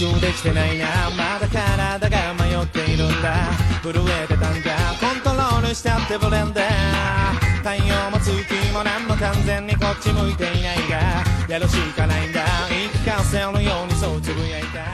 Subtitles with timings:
[0.00, 0.86] 集できてないな
[1.16, 3.50] まだ体が迷っているんだ
[3.82, 4.70] 震えてたんだ
[5.00, 6.66] コントロールしちゃってブレンダー
[7.58, 8.32] 太陽も月
[8.72, 14.84] も何も完全にこっち向いていないがやるしかないんだ言い聞かせるようにそうつぶやいた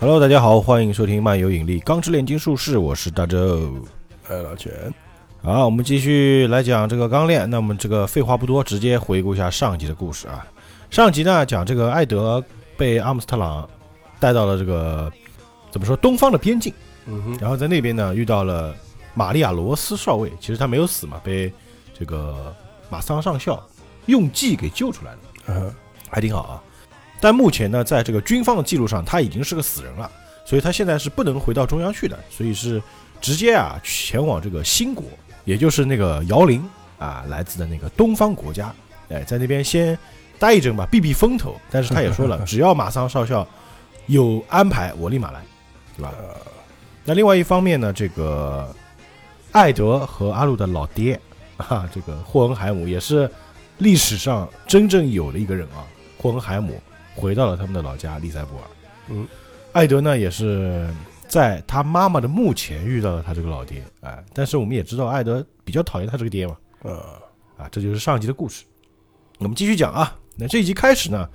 [0.00, 3.84] Hello，大家好，欢迎收听漫游引力钢之炼金术士，我是大周。
[4.30, 4.72] 哎，老钱，
[5.42, 7.48] 好，我们继续来讲这个钢炼。
[7.50, 10.46] 那么这个废话不多，直接回顾一下上集的故事啊。
[10.90, 12.42] 上集呢讲这个艾德
[12.78, 13.68] 被阿姆斯特朗
[14.19, 15.11] 带到了这个
[15.71, 16.73] 怎么说东方的边境，
[17.05, 18.75] 嗯哼，然后在那边呢遇到了
[19.13, 21.51] 玛利亚罗斯少尉，其实他没有死嘛，被
[21.97, 22.55] 这个
[22.89, 23.61] 马桑上校
[24.05, 25.19] 用计给救出来了。
[25.47, 25.73] 嗯
[26.09, 26.63] 还挺好啊。
[27.19, 30.09] 但目前呢，在这个军方的记录上，他已经是个死人了，
[30.45, 32.81] 所以他现在是不能回到中央去的，所以是
[33.19, 35.03] 直接啊前往这个新国，
[35.43, 36.63] 也就是那个姚林
[36.99, 38.73] 啊来自的那个东方国家，
[39.09, 39.97] 哎，在那边先
[40.37, 41.55] 待一阵吧，避避风头。
[41.71, 43.47] 但是他也说了， 只要马桑少校
[44.07, 45.41] 有安排，我立马来，
[45.97, 46.13] 对吧？
[47.03, 48.73] 那另外一方面呢，这个
[49.51, 51.19] 艾德和阿鲁的老爹
[51.57, 53.29] 啊，这个霍恩海姆也是
[53.77, 55.85] 历史上真正有的一个人啊。
[56.17, 56.81] 霍恩海姆
[57.15, 58.63] 回到了他们的老家利塞布尔。
[59.09, 59.27] 嗯，
[59.73, 60.89] 艾德呢也是
[61.27, 63.83] 在他妈妈的墓前遇到了他这个老爹。
[64.01, 66.57] 哎，但是我们也知道艾德比较讨厌他这个爹嘛。
[66.81, 66.97] 呃，
[67.57, 68.63] 啊，这就是上集的故事。
[69.37, 70.17] 我们继续讲啊。
[70.35, 71.29] 那这一集开始呢，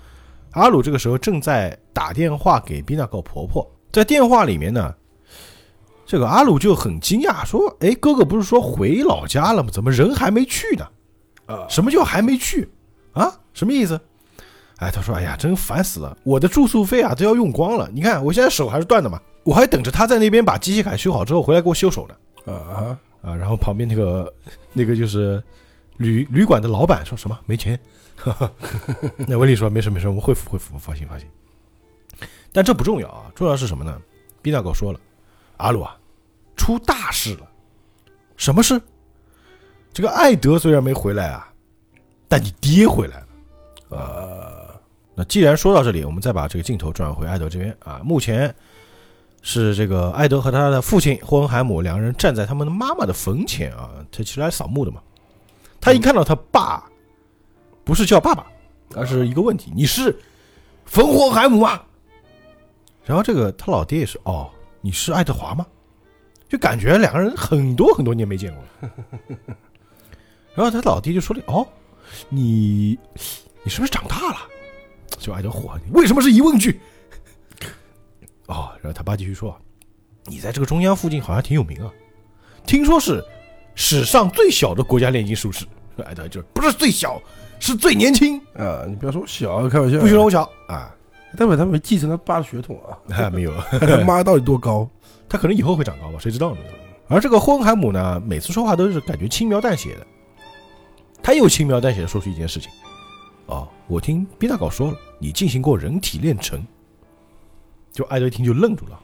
[0.53, 4.95] 阿鲁这个时候正在打电话给宾纳高婆婆，在电话里面呢，
[6.05, 9.71] 这个阿鲁就很惊讶，说：“哎，哥哥不是说回老家了吗？
[9.73, 10.89] 怎么人还没去呢？
[11.47, 12.69] 啊，什么叫还没去
[13.13, 13.33] 啊？
[13.55, 14.01] 什么意思？”
[14.79, 17.89] 哎，他说：“哎呀，真烦死了，我的住宿费啊都要用光了。
[17.93, 22.15] 你看我现在手还是断的嘛，我还等着他在那边把机械铠修好之后回来给我修手呢。”
[22.53, 24.33] 啊，啊，然后旁边那个
[24.73, 25.43] 那个就是
[25.99, 27.79] 旅旅馆的老板说什么没钱，
[29.29, 31.29] 那威利说没事没事，我们会付会付，放心放心。
[32.53, 34.01] 但这不重要啊，重要是什么呢？
[34.43, 35.01] 毕大狗说了，
[35.59, 35.97] 阿鲁啊，
[36.57, 37.49] 出大事了，
[38.37, 38.81] 什么事？
[39.93, 41.49] 这个艾德虽然没回来啊，
[42.29, 43.27] 但你爹回来了。
[43.91, 44.81] 呃，
[45.15, 48.01] 那既然说到这里，我们再把这个镜头转回艾德这边啊。
[48.05, 48.55] 目前
[49.43, 55.01] 是这个艾德和他的父亲霍恩海姆两个人站在他们的妈妈的坟前啊，他其实来扫墓的嘛。
[55.81, 56.90] 他一看到他爸，
[57.85, 58.47] 不是叫爸爸，
[58.95, 60.17] 而是一个问题：你是
[60.85, 61.83] 冯霍恩海姆吗？
[63.05, 65.67] 然后这个他老爹也是哦，你是爱德华吗？
[66.49, 68.95] 就感觉两个人很多很多年没见过了。
[70.55, 71.67] 然后他老爹就说了：“哦，
[72.29, 72.99] 你
[73.63, 74.37] 你是不是长大了？”
[75.19, 76.81] 就爱德华，你为什么是疑问句？
[78.47, 79.57] 哦，然后他爸继续说
[80.27, 81.93] ：“你在这个中央附近好像挺有名啊，
[82.67, 83.25] 听说是
[83.77, 85.65] 史上最小的国家炼金术士。”
[86.05, 87.21] 爱德就不是最小，
[87.61, 90.93] 是最年轻，啊，你不要说我小，开玩笑，不许说我小啊！
[91.37, 94.89] 代表他没继承他爸的血统啊，还 没有， 他妈到底多高？
[95.29, 96.61] 他可能以后会长高吧，谁知道呢？
[97.07, 100.07] 而这个霍恩海姆呢，每次说话都是感觉轻描淡写的，
[101.23, 102.71] 他又轻描淡写的说出一件事情：
[103.47, 106.65] 哦，我听毕大搞说了，你进行过人体炼成。
[107.93, 108.99] 就艾德一听就愣住了，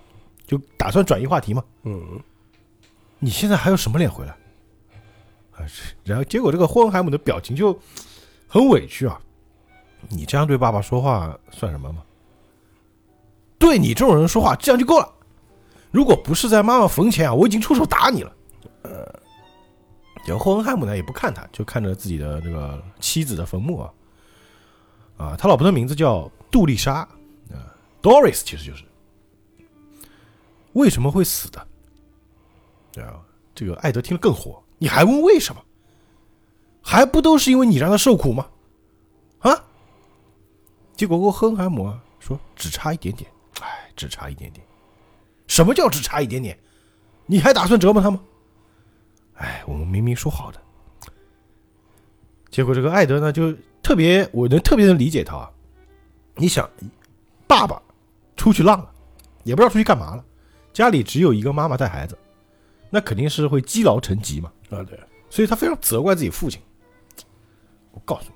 [0.46, 1.62] 就打算转移话题嘛。
[1.82, 2.20] 嗯，
[3.18, 4.32] 你现在还有什么脸回来？
[5.52, 7.76] 啊，是然后结果这个霍恩海姆的表情就
[8.48, 9.20] 很委屈啊！
[10.08, 12.02] 你这样对爸爸说话算什么吗？
[13.58, 15.12] 对你这种人说话，这样就够了。
[15.90, 18.32] 如果不是在妈妈坟前啊，我已经出手打你了。
[18.82, 19.20] 呃，
[20.26, 23.92] 然后霍恩汉姆呢也不看他，就看着自己的这个妻子的坟墓啊。
[25.16, 26.96] 啊，他老婆的名字叫杜丽莎，
[27.50, 28.84] 啊，Doris 其实就是。
[30.74, 31.66] 为什么会死的？
[32.92, 33.18] 对啊，
[33.54, 35.60] 这个艾德听了更火，你还问为什么？
[36.88, 38.46] 还不都是因为你让他受苦吗？
[39.40, 39.64] 啊？
[40.96, 43.28] 结果霍恩海姆啊说只差一点点，
[43.60, 44.64] 哎，只差一点点。
[45.48, 46.56] 什么叫只差一点点？
[47.26, 48.20] 你还打算折磨他吗？
[49.34, 50.62] 哎，我们明明说好的。
[52.50, 55.50] 结果这个艾德呢，就特别，我能特别能理解他。
[56.36, 56.70] 你想，
[57.48, 57.82] 爸爸
[58.36, 58.88] 出去浪了，
[59.42, 60.24] 也不知道出去干嘛了，
[60.72, 62.16] 家里只有一个妈妈带孩子，
[62.90, 64.52] 那肯定是会积劳成疾嘛。
[64.70, 64.96] 啊，对，
[65.28, 66.62] 所以他非常责怪自己父亲。
[67.96, 68.26] 我告诉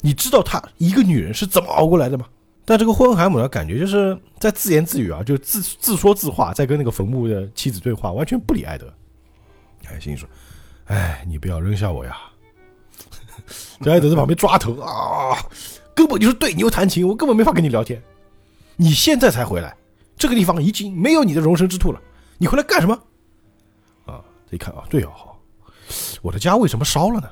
[0.00, 2.26] 你，你知道她一个女人是怎么熬过来的吗？
[2.64, 8.92] 但这个霍恩海姆呢，感觉就是在自言自语啊，就自自说自话，在跟那个坟墓的妻子对话，完全不理艾德。
[9.86, 10.28] 哎，心里说
[10.86, 12.16] ：“哎，你不要扔下我呀！”
[13.82, 15.36] 这艾德在旁边抓头啊，
[15.94, 18.00] 根本就是对牛弹琴，我根本没法跟你聊天。
[18.76, 19.76] 你现在才回来，
[20.16, 22.00] 这个地方已经没有你的容身之土了，
[22.38, 22.94] 你回来干什么？
[24.06, 25.12] 啊，这一看啊，对哦，
[26.22, 27.28] 我的家为什么烧了呢？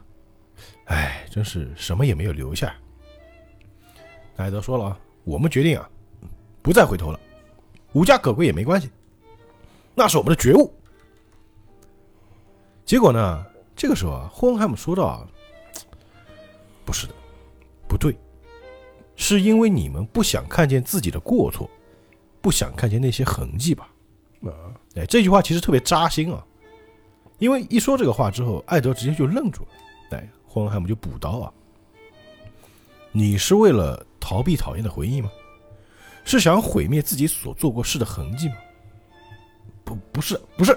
[0.88, 2.74] 哎，真是什么也没有留下。
[4.36, 5.88] 艾德说了啊，我们决定啊，
[6.62, 7.20] 不再回头了，
[7.92, 8.90] 无家可归也没关系，
[9.94, 10.72] 那是我们的觉悟。
[12.84, 13.46] 结果呢，
[13.76, 15.26] 这个时候啊，霍恩海姆说道啊，
[16.84, 17.14] 不是的，
[17.86, 18.16] 不对，
[19.14, 21.68] 是因为你们不想看见自己的过错，
[22.40, 23.90] 不想看见那些痕迹吧？
[24.44, 26.42] 啊，哎，这句话其实特别扎心啊，
[27.38, 29.68] 因为一说这个话之后，艾德直接就愣住了。
[30.12, 30.26] 哎，
[30.58, 31.52] 霍恩海姆就补刀啊，
[33.12, 35.30] 你是为了逃避讨厌的回忆吗？
[36.24, 38.56] 是想毁灭自己所做过事的痕迹吗？
[39.84, 40.76] 不，不是，不是。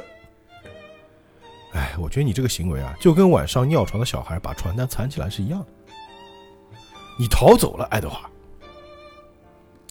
[1.73, 5.67] 哎，我觉得你这个行为啊，就跟晚上尿床的小孩把床单藏起来是一样的。
[7.17, 8.29] 你逃走了，爱德华。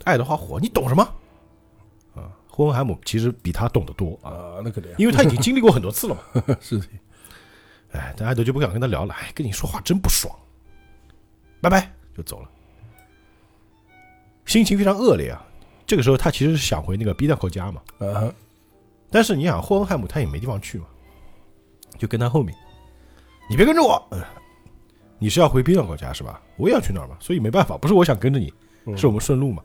[0.05, 1.03] 爱德华火，你懂什么？
[2.15, 6.57] 啊，霍恩海姆其实比他懂得多啊，啊，那肯定，因为他已经经历过很多次了嘛。
[6.63, 6.87] 是的，
[7.93, 10.35] 哎，但艾德就不想跟他聊了，哎，跟你说话真不爽，
[11.61, 12.49] 拜拜，就走了，
[14.47, 15.45] 心情非常恶劣啊。
[15.87, 18.33] 这个时候他其实是想回那个逼纳克家嘛，嗯，
[19.11, 20.87] 但是你想霍恩海姆他也没地方去嘛，
[21.99, 22.57] 就跟他后面，
[23.49, 24.23] 你别跟着我，嗯
[25.19, 26.41] 你是要回逼纳克家是吧？
[26.57, 28.55] 我也要去那儿嘛，所以没办法，不是我想跟着你，
[28.87, 29.63] 嗯是我们顺路嘛。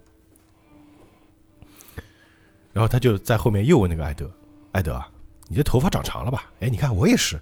[2.74, 4.30] 然后他就在后面又问那个艾德
[4.74, 5.10] ：“艾德啊，
[5.48, 6.52] 你的头发长长了吧？
[6.60, 7.40] 哎，你看我也是。”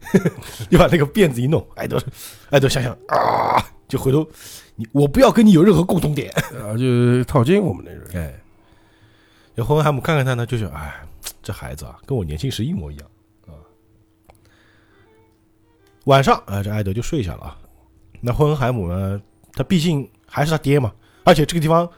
[0.70, 2.02] 就把那个辫子一弄，艾德，
[2.50, 4.26] 艾德想想啊，就回头，
[4.74, 6.30] 你我不要跟你有任何共同点。
[6.60, 8.40] 啊，就套近我们那人，哎，
[9.54, 10.94] 然后霍恩海姆看看他呢，就是哎，
[11.42, 13.08] 这孩子啊，跟我年轻时一模一样
[13.46, 13.54] 啊。
[16.04, 17.58] 晚上啊，这艾德就睡下了啊。
[18.20, 19.20] 那霍恩海姆呢，
[19.52, 20.92] 他毕竟还是他爹嘛，
[21.24, 21.88] 而且这个地方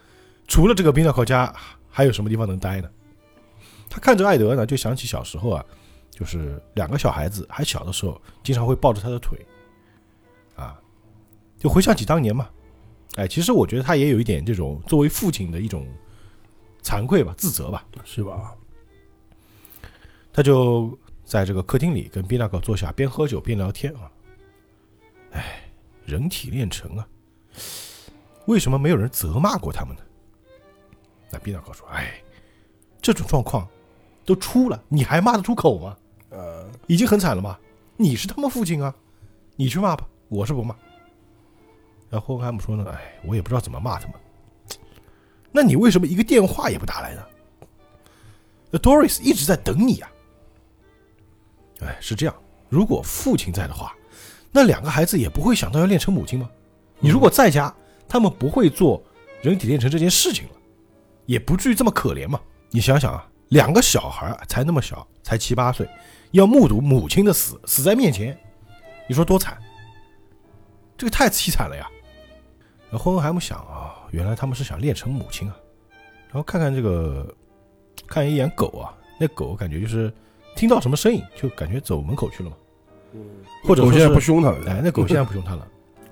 [0.46, 1.54] 除了这个冰岛口家，
[1.90, 2.88] 还有什么地方能待呢？
[3.90, 5.64] 他看着艾德呢，就想起小时候啊，
[6.18, 9.38] 就是两个小孩子还小的时候，经常会抱着他的腿，
[10.56, 10.76] 啊，
[11.56, 12.50] 就回想起当年嘛。
[13.14, 15.86] 哎，其实我觉得他也有一点这种作为父亲的一种
[16.82, 17.86] 惭愧吧、自责吧。
[18.04, 18.52] 是吧？
[20.32, 24.10] 他就在这个客厅里跟毕纳克坐下，边喝酒边聊天啊。
[25.30, 25.70] 哎，
[26.04, 27.06] 人体炼成啊，
[28.46, 30.02] 为什么没有人责骂过他们呢？
[31.30, 32.20] 那毕纳克说：“哎，
[33.00, 33.68] 这种状况
[34.24, 35.96] 都出了，你还骂得出口吗？
[36.30, 37.58] 呃，已经很惨了嘛。
[37.96, 38.94] 你是他们父亲啊，
[39.56, 40.74] 你去骂吧，我是不骂。”
[42.10, 44.14] 然后霍恩海姆说呢：“哎，我也不知道怎么骂他们。
[45.50, 47.22] 那你为什么一个电话也不打来呢？
[48.70, 50.10] 那 Doris 一直在等你啊。
[51.80, 52.34] 哎，是这样，
[52.68, 53.94] 如果父亲在的话，
[54.52, 56.48] 那两个孩子也不会想到要练成母亲吗？
[56.98, 57.74] 你如果在家，
[58.08, 59.02] 他们不会做
[59.42, 60.52] 人体炼成这件事情了，
[61.26, 62.40] 也不至于这么可怜嘛。
[62.70, 65.88] 你想想啊，两个小孩才那么小，才七八岁，
[66.32, 68.38] 要目睹母亲的死，死在面前，
[69.08, 69.56] 你说多惨？
[70.96, 71.88] 这个太凄惨了呀！
[72.90, 75.56] 然后霍恩海姆想啊、原来他们是想练成母亲啊。
[76.26, 77.34] 然后看看这个，
[78.06, 80.12] 看一眼狗啊，那狗感觉就是
[80.54, 82.56] 听到什么声音就感觉走门口去了嘛，
[83.64, 85.66] 或者我现在不凶他了，哎，那狗现在不凶他了。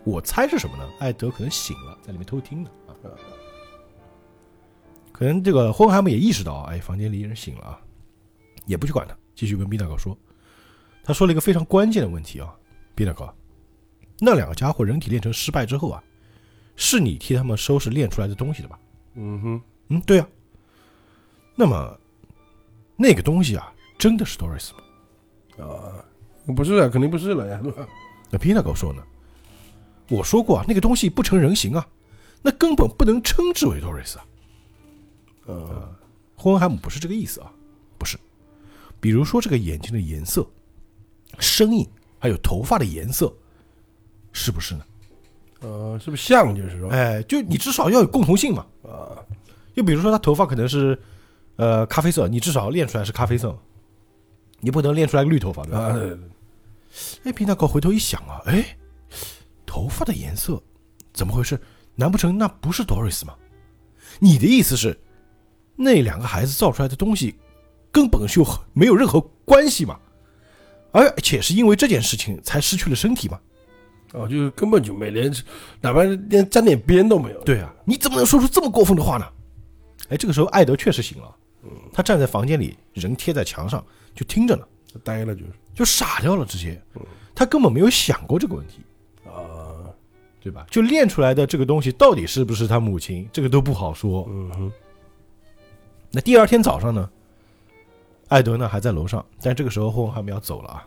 [0.04, 0.88] 我猜是什么呢？
[1.00, 2.94] 艾德可能醒了，在里面偷听呢啊。
[5.12, 7.80] 可能这个霍恩海姆也意识到，哎，房间里有人醒了啊，
[8.66, 10.18] 也不去管他，继续跟毕大哥说。
[11.04, 12.52] 他说了一个非常关键的问题啊，
[12.96, 13.32] 毕大哥，
[14.18, 16.02] 那两个家伙人体炼成失败之后啊，
[16.74, 18.76] 是你替他们收拾炼出来的东西的吧？
[19.14, 20.28] 嗯哼，嗯，对啊。
[21.54, 21.96] 那么
[22.96, 25.64] 那个东西啊，真的是 Doris 吗？
[25.64, 26.04] 啊，
[26.56, 27.86] 不是啊，肯定不是了呀，对吧？
[28.30, 29.02] 那 a g o 说呢？
[30.08, 31.86] 我说过啊，那个东西不成人形啊，
[32.42, 34.26] 那根本不能称之为 Doris 啊。
[35.46, 35.94] 呃，
[36.34, 37.52] 霍恩海姆不是这个意思啊。
[39.00, 40.46] 比如说这个眼睛的颜色、
[41.38, 41.86] 声音，
[42.18, 43.32] 还有头发的颜色，
[44.32, 44.84] 是不是呢？
[45.60, 48.66] 呃，是不是像就是说，哎，就你至少要有共同性嘛。
[48.82, 49.16] 啊，
[49.74, 50.98] 就比如说他头发可能是
[51.56, 53.56] 呃咖啡色，你至少练出来是咖啡色，
[54.60, 55.96] 你不能练出来个绿头发对吧？
[57.24, 58.76] 哎，皮纳克回头一想啊，哎，
[59.64, 60.62] 头发的颜色
[61.12, 61.58] 怎么回事？
[61.94, 63.34] 难不成那不是 Doris 吗？
[64.18, 64.98] 你的意思是，
[65.74, 67.34] 那两个孩子造出来的东西
[67.92, 69.98] 根本就没有任何关系嘛？
[70.92, 73.38] 而且是因为这件事情才失去了身体嘛？
[74.12, 75.30] 哦，就是根本就没连，
[75.80, 77.40] 哪怕连沾点边都没有。
[77.42, 79.26] 对啊，你怎么能说出这么过分的话呢？
[80.08, 81.34] 哎，这个时候艾德确实醒了，
[81.92, 84.64] 他站在房间里，人贴在墙上就听着呢，
[85.02, 86.80] 呆了就是就傻掉了，直接，
[87.34, 88.80] 他根本没有想过这个问题。
[89.26, 89.90] 啊，
[90.40, 90.64] 对吧？
[90.70, 94.26] 就练出来的这个东西到底是不是他母亲，这个都不好说。
[94.30, 94.72] 嗯哼，
[96.12, 97.10] 那第二天早上呢，
[98.28, 100.86] 艾德呢还在楼上，但这个时候霍恩海姆要走了啊。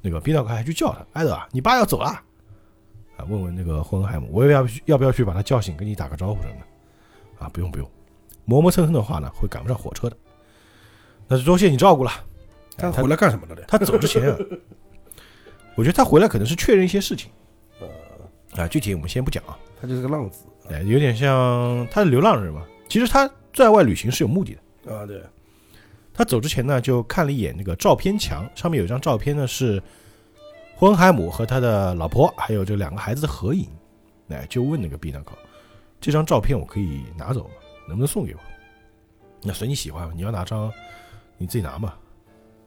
[0.00, 2.06] 那个宾道克还去叫他，艾德啊，你爸要走了
[3.16, 7.48] 啊，问问那个霍恩海姆，我要不要去要不要去把他叫醒，跟你打个招呼什么的啊？
[7.52, 7.88] 不用不用，
[8.44, 10.16] 磨磨蹭蹭的话呢，会赶不上火车的。
[11.28, 12.10] 那就多谢你照顾了。
[12.10, 13.62] 哎他回来干什么了呢？
[13.68, 14.36] 他走之前啊，
[15.76, 17.30] 我觉得他回来可能是确认一些事情。
[18.56, 19.58] 啊，具体我们先不讲啊。
[19.80, 22.66] 他就是个浪子哎，有点像他是流浪人嘛。
[22.88, 24.94] 其实他在外旅行是有目的的。
[24.94, 25.22] 啊，对，
[26.14, 29.82] 他走之前呢，就看了一眼那个照片墙，上面有一张照片呢是
[30.76, 33.68] 霍恩海姆和他的老婆还有这两个孩子的合影。
[34.28, 35.36] 哎，就问那个毕纳考，
[36.00, 37.50] 这张照片我可以拿走吗？
[37.88, 38.40] 能不能送给我？
[39.42, 40.72] 那随你喜欢，你要哪张
[41.36, 41.94] 你自己拿嘛，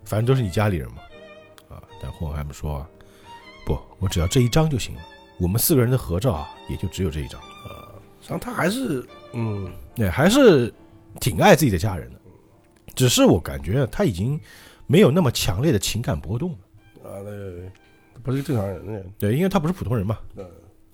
[0.03, 0.97] 反正都是你家里人嘛。
[1.69, 2.89] 啊，但霍恩海姆说啊，
[3.65, 5.01] 不，我只要这一张就行了。
[5.39, 7.39] 我们四个人的合照啊，也就只有这一张。
[8.21, 10.73] 实际上他还是嗯，对，还是
[11.19, 12.19] 挺爱自己的家人的，
[12.95, 14.39] 只是我感觉他已经
[14.87, 16.57] 没有那么强烈的情感波动了。
[17.09, 17.71] 啊，对对对，
[18.23, 18.99] 不是正常人呢。
[19.19, 20.17] 对，因为他不是普通人嘛。
[20.35, 20.45] 嗯，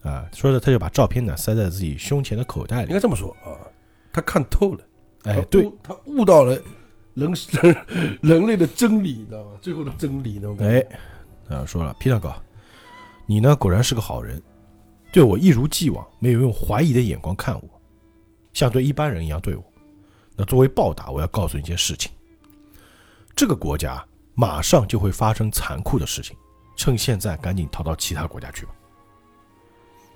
[0.01, 2.87] 啊，说着他就把照片呢塞在自己胸前的口袋里。
[2.87, 3.55] 应该这么说啊，
[4.11, 4.83] 他看透了，
[5.23, 6.59] 哎，对，他悟到了
[7.13, 7.77] 人人
[8.21, 9.51] 人类的真理，你知道吗？
[9.61, 10.79] 最后的真理那种感觉。
[11.47, 12.33] 哎，啊，说了，皮特哥，
[13.25, 14.41] 你呢果然是个好人，
[15.13, 17.81] 对我一如既往，没有用怀疑的眼光看我，
[18.53, 19.63] 像对一般人一样对我。
[20.41, 22.11] 那作为报答，我要告诉你一件事情：
[23.35, 26.35] 这个国家马上就会发生残酷的事情，
[26.75, 28.71] 趁现在赶紧逃到其他国家去吧。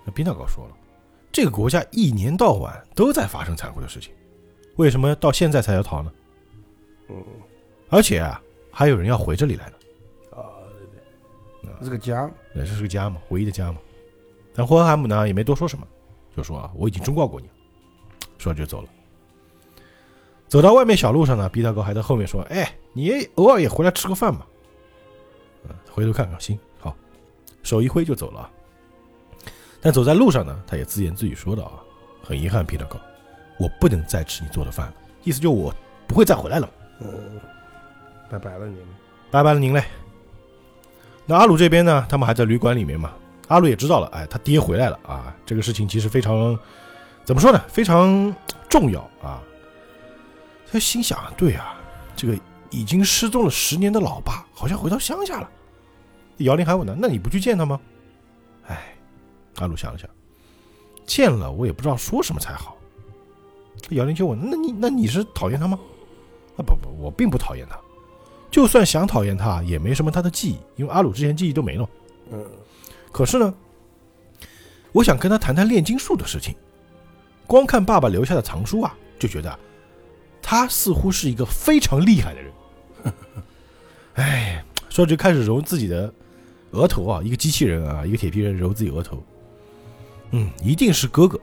[0.04, 0.76] 那宾大高说了，
[1.32, 4.16] 这个国家一年到晚都在发生残酷的事情，
[4.78, 6.12] 为什么到现在才要逃呢？
[7.10, 7.24] 嗯
[7.90, 8.42] 而且啊，
[8.72, 9.74] 还有人要回这里来呢。
[10.32, 10.42] 啊，
[11.62, 13.78] 对对，这是个家，对，这是个家嘛，唯一的家嘛。
[14.56, 15.88] 但霍恩海姆呢也没多说什么，
[16.36, 17.54] 就说啊，我已经忠告过你了，
[18.40, 18.90] 说完就走了。
[20.48, 24.46] 走到外面小路上呢，毕大哥还在后面说：“哎，你也偶尔也回来吃个饭嘛。”
[25.68, 26.96] 嗯，回头看看，行，好，
[27.64, 28.52] 手一挥就走了啊。
[29.82, 31.82] 但走在路上呢，他也自言自语说道：“啊，
[32.24, 33.00] 很遗憾，皮特哥，
[33.60, 35.74] 我不能再吃你做的饭了，意思就我
[36.08, 36.70] 不会再回来了。”
[37.02, 37.40] 嗯，
[38.30, 38.78] 拜拜了您。
[39.32, 39.84] 拜拜了您嘞。
[41.26, 43.12] 那阿鲁这边呢，他们还在旅馆里面嘛。
[43.48, 46.58] 阿鲁也知道了，哎，他爹回来了啊，这个事情其实非常，
[47.24, 48.34] 怎么说呢，非常
[48.70, 49.42] 重要啊。
[50.76, 51.74] 他心想，对啊，
[52.18, 52.38] 这个
[52.70, 55.50] 已经失踪了十年的老爸，好像回到乡下了。
[56.40, 57.80] 姚玲还问他，那你不去见他吗？
[58.68, 58.94] 哎，
[59.56, 60.10] 阿鲁想了想，
[61.06, 62.76] 见了我也不知道说什么才好。
[63.92, 65.80] 姚玲就问，那你那你是讨厌他吗？
[66.58, 67.80] 啊不不，我并不讨厌他。
[68.52, 71.90] 就算想讨厌他，也没什么他的记忆，因为阿鲁之前记忆都没了。
[72.32, 72.46] 嗯，
[73.14, 73.54] 可是呢，
[74.92, 76.54] 我想跟他谈谈炼金术的事情。
[77.48, 79.58] 光看爸爸留下的藏书啊，就觉得
[80.48, 82.52] 他似乎是一个非常厉害的人。
[84.14, 86.14] 哎，说着就开始揉自己的
[86.70, 89.24] 额头啊，一个机器人啊，一个铁皮人揉自己额头。
[90.30, 91.40] 嗯，一定是哥哥，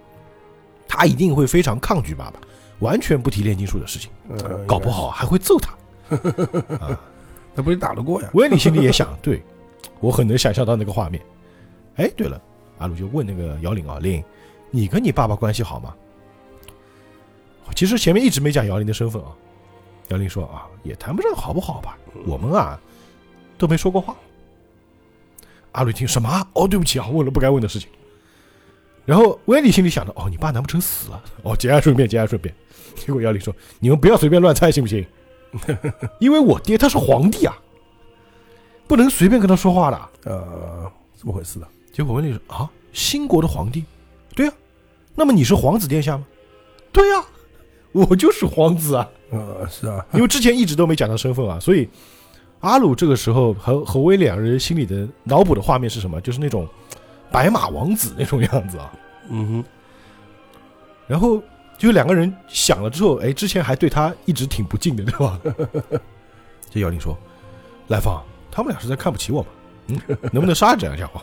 [0.87, 2.41] 他一定会非常抗拒爸爸，
[2.79, 5.73] 完全不提炼金术的事情，嗯搞不好还会揍他。
[6.79, 7.01] 啊
[7.55, 8.31] 那不是打得过呀？
[8.35, 9.43] 维里心里也想， 对
[9.99, 11.21] 我很能想象到那个画面。
[11.97, 12.41] 哎，对了，
[12.79, 14.23] 阿鲁就问那个姚玲啊，玲，
[14.71, 15.93] 你跟你爸爸关系好吗？
[17.75, 19.29] 其实前面一直没讲姚玲的身份啊。
[20.09, 22.79] 姚玲说啊，也谈不上好不好吧，我们啊
[23.57, 24.17] 都没说过话。
[25.73, 26.47] 阿鲁一听什么啊？
[26.53, 27.89] 哦，对不起啊，问了不该问的事情。
[29.07, 31.23] 然后威利心里想着，哦，你爸难不成死了？
[31.43, 32.55] 哦，节哀顺变，节哀顺变。
[32.95, 35.05] 结果姚玲说，你们不要随便乱猜，行不行？
[36.21, 37.57] 因为我爹他是皇帝啊，
[38.87, 40.09] 不能随便跟他说话的。
[40.25, 41.67] 呃，怎么回事呢？
[41.93, 43.85] 结果温丽说啊，新国的皇帝，
[44.35, 44.53] 对呀、
[45.15, 46.27] 那么你是皇子殿下吗？
[46.93, 47.25] 对呀、
[47.93, 51.89] 我就是皇子啊，呃，是啊，因为之前一直都没讲到身份啊，所以
[52.61, 56.21] 阿鲁这个时候和和威两人心里的脑补的画面是什么？
[56.21, 56.67] 就是那种
[57.31, 58.93] 白马王子那种样子啊。
[59.29, 59.65] 嗯哼
[61.07, 61.43] 然后
[61.77, 65.41] 就两个人想了之后，哎，之前还对他一直挺不敬的，对吧？
[66.71, 67.17] 这姚玲说
[67.89, 69.49] ：“来芳，他们俩是在看不起我吗？
[69.89, 70.01] 嗯，
[70.33, 71.21] 能不能杀了这两家伙？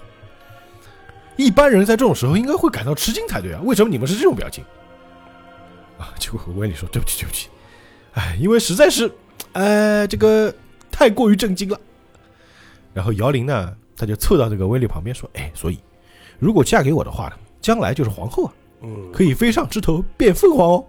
[1.38, 4.64] 一般人在这种时候应该会感到吃惊才对啊，为什么你们是这种表情？”
[6.00, 7.50] 啊，结果威利说：“对不起，对不起，
[8.14, 9.12] 哎，因为实在是，
[9.52, 10.52] 呃，这个
[10.90, 11.80] 太过于震惊了。”
[12.94, 15.78] 然后姚玲呢，他就凑到这个威利旁边说：“哎，所以
[16.40, 20.86] 如果嫁给我的话呢，将来就是皇后啊。”，嗯，可以飞上枝头变凤凰哦。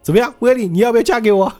[0.00, 1.52] 怎么样，威利，你要不要嫁给我？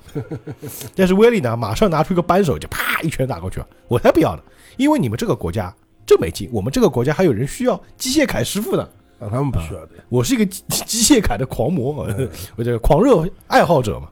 [0.95, 3.67] 但是威利呢，马上拿出一个扳手，就啪一拳打过去了。
[3.89, 4.43] 我才不要呢，
[4.77, 5.75] 因为你们这个国家
[6.07, 8.89] 真没劲，我们这个国家还有人需要机械铠师傅呢。
[9.19, 9.93] 啊，他们不需要的。
[10.09, 11.93] 我是一个机机械铠的狂魔，
[12.57, 14.09] 我这个狂热爱好者嘛。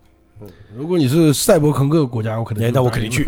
[0.76, 3.24] 如果你是赛博朋克国家，我可能哎，那我肯定去。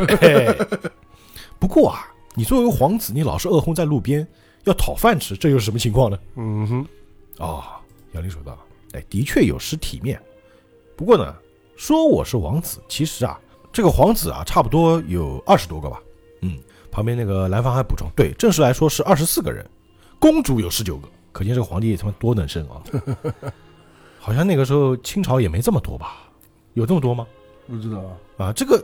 [1.58, 4.26] 不过啊，你作为皇子，你老是饿昏在路边，
[4.64, 6.18] 要讨饭吃，这又是什么情况呢？
[6.36, 6.86] 嗯哼，
[7.38, 7.62] 哦，
[8.12, 8.58] 杨林说道
[8.92, 10.20] ：“哎，的确有失体面。
[10.96, 11.34] 不过呢，
[11.76, 13.38] 说我是王子，其实啊，
[13.72, 16.00] 这个皇子啊，差不多有二十多个吧。
[16.42, 16.58] 嗯，
[16.90, 19.64] 旁边那个蓝方还补充，对，正式来说是二十四个人，
[20.18, 22.80] 公主有十九个，可见这个皇帝他妈多能生啊！
[24.18, 26.16] 好像那个时候清朝也没这么多吧？
[26.72, 27.26] 有这么多吗？
[27.66, 28.46] 不知道啊。
[28.46, 28.82] 啊，这个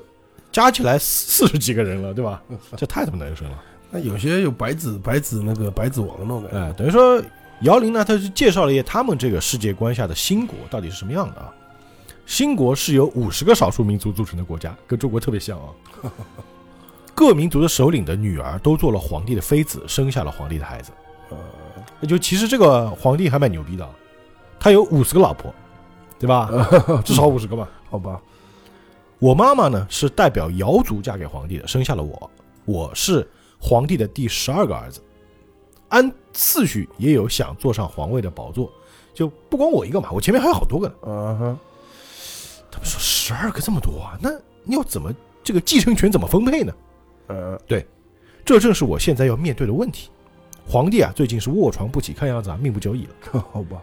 [0.53, 2.43] 加起来四十几个人了，对吧？
[2.77, 3.59] 这太他妈能生了。
[3.91, 6.59] 那有些有白子白子那个白子王那种感觉。
[6.59, 7.23] 哎，等于说
[7.63, 11.51] 姚林呢，他就介绍了一些他们这个世界观下的新国到底是什么样的啊？
[12.27, 15.69] 新国是由五十个少数民族组成的国家，跟中国特别像啊。
[17.15, 20.93] 各民族的首领的女儿都做了皇帝的妃子，生下了皇帝的孩子。
[21.31, 21.62] 呃，那
[22.07, 23.91] 就其实这个皇帝还蛮牛逼的啊，
[24.59, 25.53] 他有五十个老婆，
[26.19, 26.51] 对吧？
[27.05, 27.69] 至少五十个吧。
[27.89, 28.21] 好吧，
[29.19, 32.31] 我妈妈呢是代表瑶族嫁给皇帝的，生下了我，
[32.65, 33.29] 我是
[33.59, 35.01] 皇帝的第十二个儿子，
[35.89, 38.73] 按次序也有想坐上皇位的宝座，
[39.13, 40.95] 就不光我一个嘛，我前面还有好多个呢。
[41.03, 41.59] 嗯哼，
[42.71, 44.31] 他们说十二个这么多啊，那
[44.65, 45.13] 你要怎么
[45.45, 46.73] 这个继承权怎么分配呢？
[47.29, 47.87] 呃，对
[48.45, 50.11] 这正是我现在要面对的问题。
[50.73, 53.45] 皇帝啊，最近是卧床不起，看样子啊命不久矣了。
[53.53, 53.83] 好吧，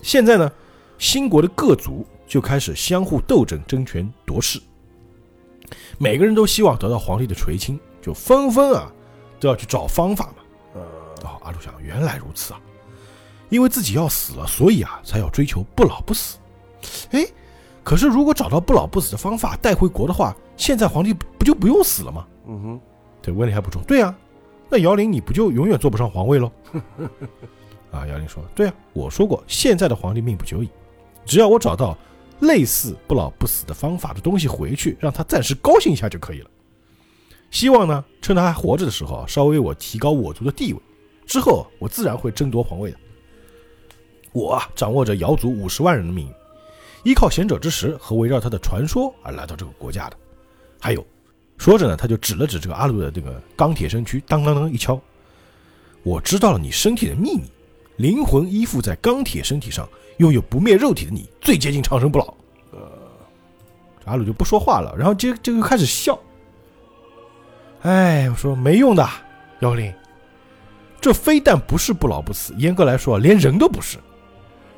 [0.00, 0.50] 现在呢，
[0.96, 4.58] 新国的各族就开始相互斗争，争权夺势，
[5.98, 8.90] 每个人都希望得到皇帝的垂青，就纷纷啊
[9.38, 10.36] 都要去找方法嘛。
[10.76, 10.80] 呃，
[11.24, 12.60] 哦，阿鲁想，原来如此啊！
[13.50, 16.38] 因为自己要死了，所以啊才要追求不老不死。
[17.10, 17.22] 哎，
[17.84, 22.26] 可是如果找到不老不死的方法带回国的话，现在皇帝不不就不用死了吗？
[22.46, 22.80] 嗯哼，
[23.20, 24.16] 对，问题还不重，对啊，
[24.70, 26.52] 那姚林你不就永远坐不上皇位喽？
[27.90, 30.68] 啊，姚林说，对啊，我说过，现在的皇帝命不久矣，
[31.24, 31.98] 只要我找到
[32.38, 36.50] 类似不老不死的方法的东西回去，让他暂时高兴一下就可以了。
[37.50, 40.78] 希望呢，趁他还活着的时候，稍微我提高我族的地位，
[41.26, 42.96] 之后我自然会争夺皇位的。
[44.30, 46.32] 我啊，掌握着瑶族五十万人的命运，
[47.10, 50.16] 依靠贤者之石和围绕他的传说而来到这个国家的。
[50.80, 51.04] 还有，
[51.60, 54.98] 说着呢，他就指了指这个阿鲁的这个钢铁身躯，当当当一敲，
[56.02, 57.42] 我知道了你身体的秘密，
[57.96, 62.32] 灵魂依附在钢铁身体上，拥有不灭肉体的你，最接近长生不老。
[62.72, 62.80] 呃，
[64.06, 66.18] 阿鲁就不说话了，然后这这个开始笑。
[67.82, 69.06] 哎，我说没用的，
[69.60, 69.92] 妖灵，
[70.98, 73.98] 这非但不是不老不死，严格来说，连人都不是，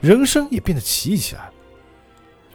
[0.00, 1.52] 人生也变得奇异起来了。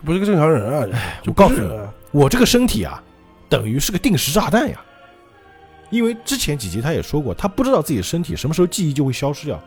[0.04, 0.86] 不是个正常人啊！
[0.92, 1.80] 哎我告诉你
[2.12, 3.02] 我这个身体啊，
[3.50, 4.82] 等于是个定时炸弹呀。
[5.90, 9.58] 因为之前几集他也说过，他不知道自己的身体什么时候记忆就会消失掉，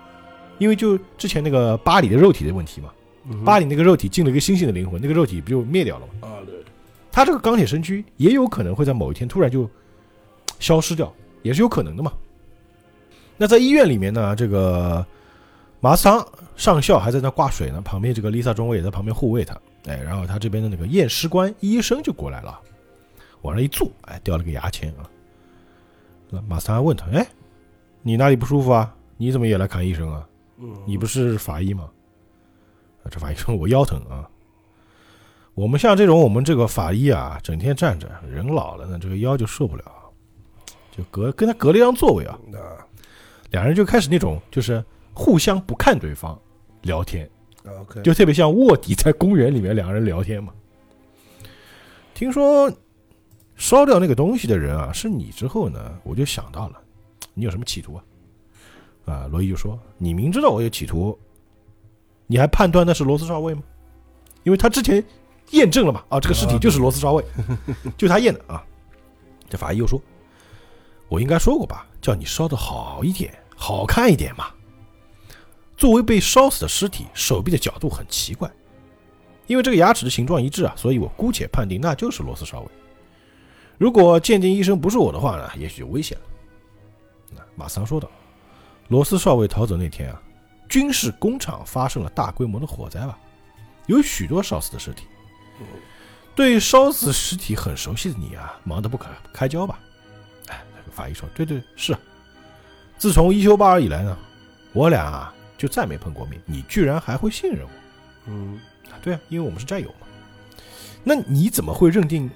[0.59, 2.91] 因为就之前那个巴里的肉体的问题嘛，
[3.31, 6.29] 嗯巴里那个肉体进了一个新型的灵魂，那个肉体不就灭掉了吗？
[6.29, 6.55] 啊，对，
[7.11, 9.69] 他这个钢铁身躯也有可能会在某一天突然就
[10.59, 12.13] 消失掉，也是有可能的嘛。
[13.39, 15.03] 那在医院里面呢，这个
[15.81, 16.23] 马桑
[16.55, 19.59] 上校还在那挂水呢，旁边这个丽萨中尉也在旁边护卫他。
[19.87, 22.61] 哎，然后他这边的那个验尸官医生就过来了，
[23.43, 25.09] 往那一坐，哎，掉了个牙签啊。
[26.29, 27.27] 那马三还问他，哎，
[28.03, 28.95] 你哪里不舒服啊？
[29.17, 30.27] 你怎么也来看医生啊？
[30.59, 31.91] 嗯，你不是法医吗？
[33.03, 34.29] 啊，这法医说：“我腰疼啊。”
[35.55, 39.85] 我们像这种我们这个法医啊，整天站着，人老了呢，这个腰就受不了，
[40.97, 42.87] 就隔跟他隔了一张座位啊，啊
[43.51, 46.41] 两人就开始那种就是互相不看对方
[46.83, 47.29] 聊天
[47.67, 50.53] ，，OK，就特别像卧底在公园里面两个人聊天嘛。
[52.15, 52.73] 听说
[53.61, 56.81] 烧掉那个东西的人啊是你之后呢，我就想到了，
[57.35, 58.03] 你有什么企图啊？
[59.05, 61.17] 啊，罗伊就说：“你明知道我有企图，
[62.27, 63.63] 你还判断那是罗斯少尉吗？
[64.45, 65.05] 因为他之前
[65.51, 67.23] 验证了嘛，啊，这个尸体就是罗斯少尉，
[67.99, 68.65] 就他验的啊。”
[69.51, 70.01] 这法医又说
[71.11, 74.47] ：“我应该说过吧，叫你烧的好一点，好看一点嘛。”
[75.77, 78.51] 作为被烧死的尸体，手臂的角度很奇怪，
[79.47, 82.69] 因为这个牙齿的形状一致啊，所以我姑且判定那就是罗斯少尉。
[83.81, 86.25] 如果鉴定医生不是我的话呢，也许就危险了。
[87.35, 88.11] 那马桑说道
[88.89, 90.21] ：“罗斯少尉逃走那天啊，
[90.69, 93.19] 军事工厂发生了大规模的火灾吧，
[93.87, 95.07] 有许多烧死的尸体。
[96.35, 99.81] 对烧死尸体很熟悉的你啊，忙得不可开交吧？”
[100.49, 102.01] 哎，那个法医说：“对对是啊，
[102.99, 104.15] 自从一休巴尔以来呢，
[104.75, 107.71] 我俩啊就再没碰过面，你居然还会信任我？
[108.27, 110.07] 嗯，啊，对啊，因为我们是战友嘛。
[111.03, 112.31] 那你怎么会认定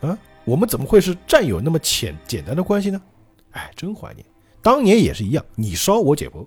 [0.00, 0.16] 啊？
[0.46, 3.02] 我们怎么会是战友那么浅简单的关系呢？
[3.50, 4.24] 哎，真怀念，
[4.62, 6.46] 当年也是一样，你烧我解剖。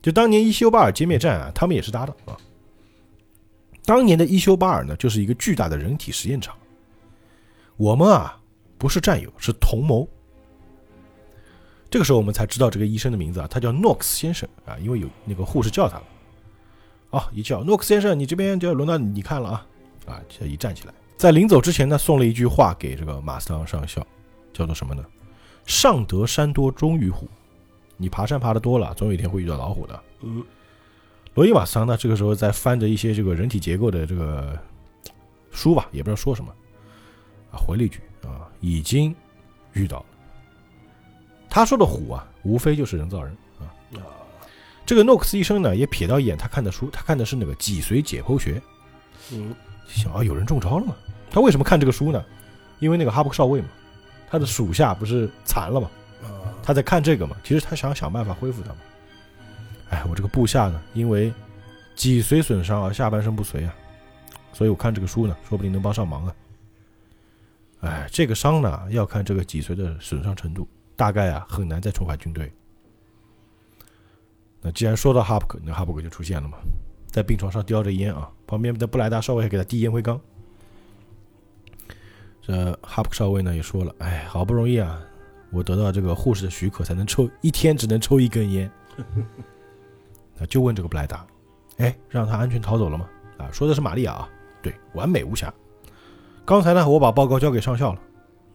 [0.00, 2.36] 就当年伊修巴尔歼灭战啊，他们也是搭档啊。
[3.84, 6.56] 当年的伊修巴尔呢，就是一个巨大的人体实验场。
[7.76, 8.40] 我们啊，
[8.78, 10.08] 不是战友，是同谋。
[11.90, 16.04] 这个时候我们才知道这个医生的名字啊，他叫诺克斯先生啊，因为有那个护士叫他了。
[17.10, 19.66] 啊，一叫诺克斯先生，你这边就要轮到你看了啊。
[20.06, 24.00] 啊，这一站起来，在临走之前呢，送了一句话给这个马斯汤上校，
[24.52, 25.04] 叫做什么呢？
[25.66, 27.28] 上得山多终遇虎，
[27.96, 30.00] 你爬山爬得多了，总有一天会遇到老虎的。
[30.20, 30.44] 嗯，
[31.34, 34.56] 罗伊马斯汤呢，这个时候在翻着一些这个人体结构的这个
[35.50, 36.54] 书吧，也不知道说什么，
[37.50, 39.12] 啊，回了一句啊，已经
[39.72, 40.06] 遇到了。
[41.50, 43.66] 他说的虎啊，无非就是人造人啊。
[43.96, 44.06] 啊，
[44.86, 48.62] 这个诺克斯医生呢，也瞥到一眼他看的书，他看的是那个脊髓解剖学，
[49.32, 49.52] 嗯，
[49.88, 50.94] 想啊，有人中招了嘛？
[51.30, 52.24] 他为什么看这个书呢？
[52.78, 53.68] 因为那个哈布克少尉嘛，
[54.30, 55.90] 他的属下不是残了嘛，
[56.22, 57.36] 啊，他在看这个嘛。
[57.42, 58.76] 其实他想想办法恢复他嘛。
[59.90, 61.32] 哎，我这个部下呢，因为
[61.96, 63.74] 脊髓损伤而下半身不遂啊，
[64.52, 66.34] 所以我看这个书呢，说不定能帮上忙啊。
[67.80, 72.52] 哎，这个伤呢，要看这个脊髓的损伤程度，大概啊很难再重返军队。
[74.60, 76.58] 那既然说到哈布克，那哈布克就出现了嘛，
[77.10, 80.20] 在病床上叼着烟啊，旁边的布莱达少尉还给他递烟灰缸。
[82.40, 85.00] 这哈布克少尉呢也说了，哎，好不容易啊，
[85.50, 88.70] 我得到这个护士的许可，才能抽一天只能抽一根烟。
[90.38, 91.26] 那就问这个布莱达，
[91.78, 93.08] 哎，让他安全逃走了吗？
[93.38, 94.28] 啊，说的是玛利亚啊，
[94.62, 95.52] 对，完美无瑕。
[96.44, 98.00] 刚才呢，我把报告交给上校了，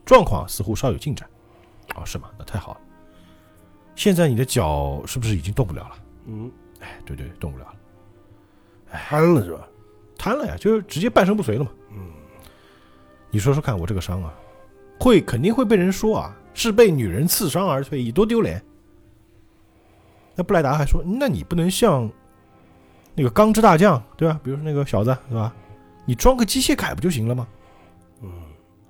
[0.06, 1.30] 状况似乎稍有进展。
[1.96, 2.30] 哦，是吗？
[2.40, 2.82] 那太好了。
[3.96, 5.96] 现在你的脚是不是已经动不了了？
[6.26, 7.76] 嗯，哎，对对，动不了了，
[8.94, 9.68] 瘫了是吧？
[10.18, 11.72] 瘫了呀，就是直接半身不遂了嘛。
[11.92, 11.98] 嗯，
[13.30, 14.34] 你说说看，我这个伤啊，
[15.00, 18.64] 会肯定会被人说啊，是被女人刺伤而退役，多丢脸。
[20.36, 22.10] 那布莱达还说，那你不能像
[23.14, 24.40] 那个钢之大将，对吧？
[24.44, 25.54] 比如说那个小子，对吧？
[26.06, 27.48] 你装个机械铠不就行了吗？
[28.22, 28.30] 嗯，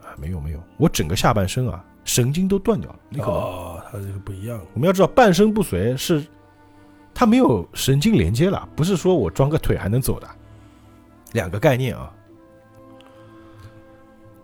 [0.01, 2.99] 啊，没有没有，我整个下半身啊，神经都断掉了。
[3.09, 6.25] 你可能哦，他这个不一样，我们要知道，半身不遂是
[7.13, 10.27] 它没有神经连接了，不是说我装个腿还能走的，
[11.33, 12.13] 两个概念啊。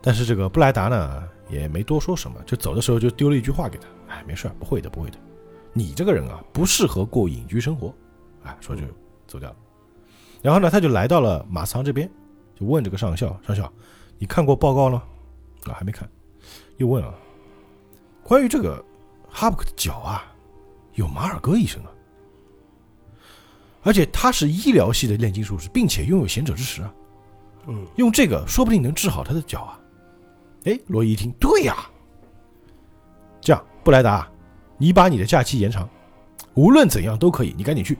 [0.01, 5.17] 但是这个布莱达呢也没多说什么，就走的时候就丢了一句话给他：“哎，没事，不会的，不会的，
[5.73, 7.93] 你这个人啊不适合过隐居生活。”
[8.43, 8.83] 哎，说就
[9.27, 9.55] 走掉了。
[10.41, 12.09] 然后呢，他就来到了马仓这边，
[12.55, 13.69] 就问这个上校：“上校，
[14.17, 15.03] 你看过报告了？”
[15.67, 16.09] 啊，还没看。
[16.77, 17.13] 又问啊，
[18.23, 18.81] 关于这个
[19.27, 20.23] 哈布克的脚啊，
[20.93, 21.91] 有马尔戈医生啊，
[23.81, 26.93] 而且他是医疗系的炼金术士，并且拥有贤者之石啊，
[27.67, 29.79] 嗯，用这个说不定能治好他的脚啊。
[30.65, 31.77] 哎，罗伊一听，对呀，
[33.39, 34.29] 这样，布莱达，
[34.77, 35.87] 你把你的假期延长，
[36.53, 37.97] 无论怎样都可以，你赶紧去。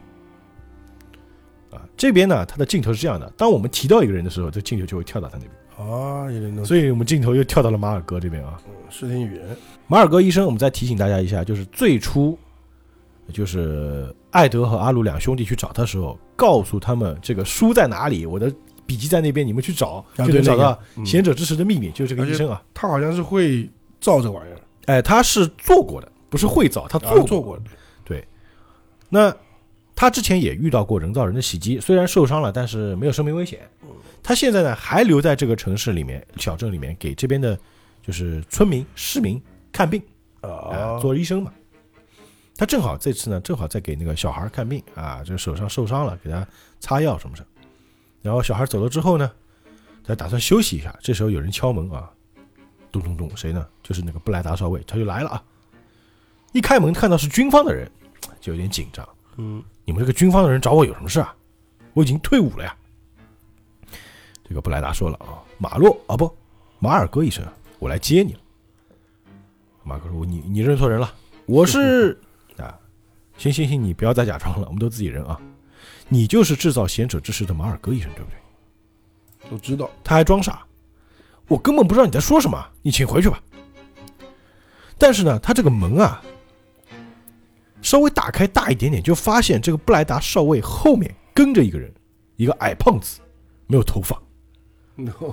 [1.72, 8.60] 啊，这边呢，他的镜头是这样的，当我们提到一个人的时候，这镜头就会跳到他那边，啊，有点东西，所以我们镜头又跳到了马尔戈这边啊。
[8.90, 9.42] 是挺远，
[9.88, 12.38] 马尔戈医生，我们再提醒大家一下，就是最初，
[13.32, 18.54] 就是艾德和阿鲁两兄弟去找他的时候，告诉他们这个书在哪里，我的
[18.86, 22.62] 笔记在那边，你们去找，就能找到嗯贤者之石的秘密，就是这个医生啊。
[22.74, 23.70] 他好像是会
[24.02, 27.24] 造这玩意儿，哎，他是做过的，不是会造，他啊做过。
[27.28, 27.64] 做过的，
[28.04, 28.28] 对
[29.10, 29.36] 那
[29.96, 33.60] 他之前也遇到过人造人的袭击，虽然受伤了，但是没有生命危险。
[34.24, 37.58] 他现在呢还留在这个城市里面、小镇里面，给这边的
[38.02, 40.02] 就是村民、市民看病。
[40.42, 41.52] 啊，啊，做医生嘛。
[42.60, 46.46] 他正好这次呢，正好在给那个小孩看病啊，这个手上受伤了，给他
[46.82, 47.46] 擦药什么的。
[48.22, 49.32] 然后小孩走了之后呢，
[50.04, 50.94] 他打算休息一下。
[51.00, 52.12] 这时候有人敲门啊，
[52.92, 53.66] 咚咚咚，谁呢？
[53.82, 55.42] 就是那个布莱达少尉，他就来了啊。
[56.52, 57.90] 一开门看到是军方的人，
[58.42, 59.08] 就有点紧张。
[59.38, 61.34] 嗯，你们这个军方的人找我有什么事啊？
[61.94, 62.76] 我已经退伍了呀。
[64.44, 66.30] 这个布莱达说了啊，马洛啊不，
[66.80, 67.42] 马尔戈医生，
[67.80, 68.40] 我来接你了。
[69.82, 71.10] 马尔戈说：“你你认错人了，
[71.46, 72.28] 我是啊，
[73.40, 75.40] 行行行，你不要再假装了，我们都自己人啊。
[76.10, 78.38] 你就是制造贤者之石的马尔戈医生，对不对？”
[79.50, 80.64] 都知道，他还装傻，
[81.48, 83.42] 我根本不知道你在说什么，你请回去吧。
[84.98, 86.22] 但是呢，他这个门啊，
[87.82, 91.90] 稍微打开大一点点，就发现这个布莱达少尉后面跟着一个人，
[92.36, 93.22] 一个矮胖子，
[93.68, 94.22] 没有头发，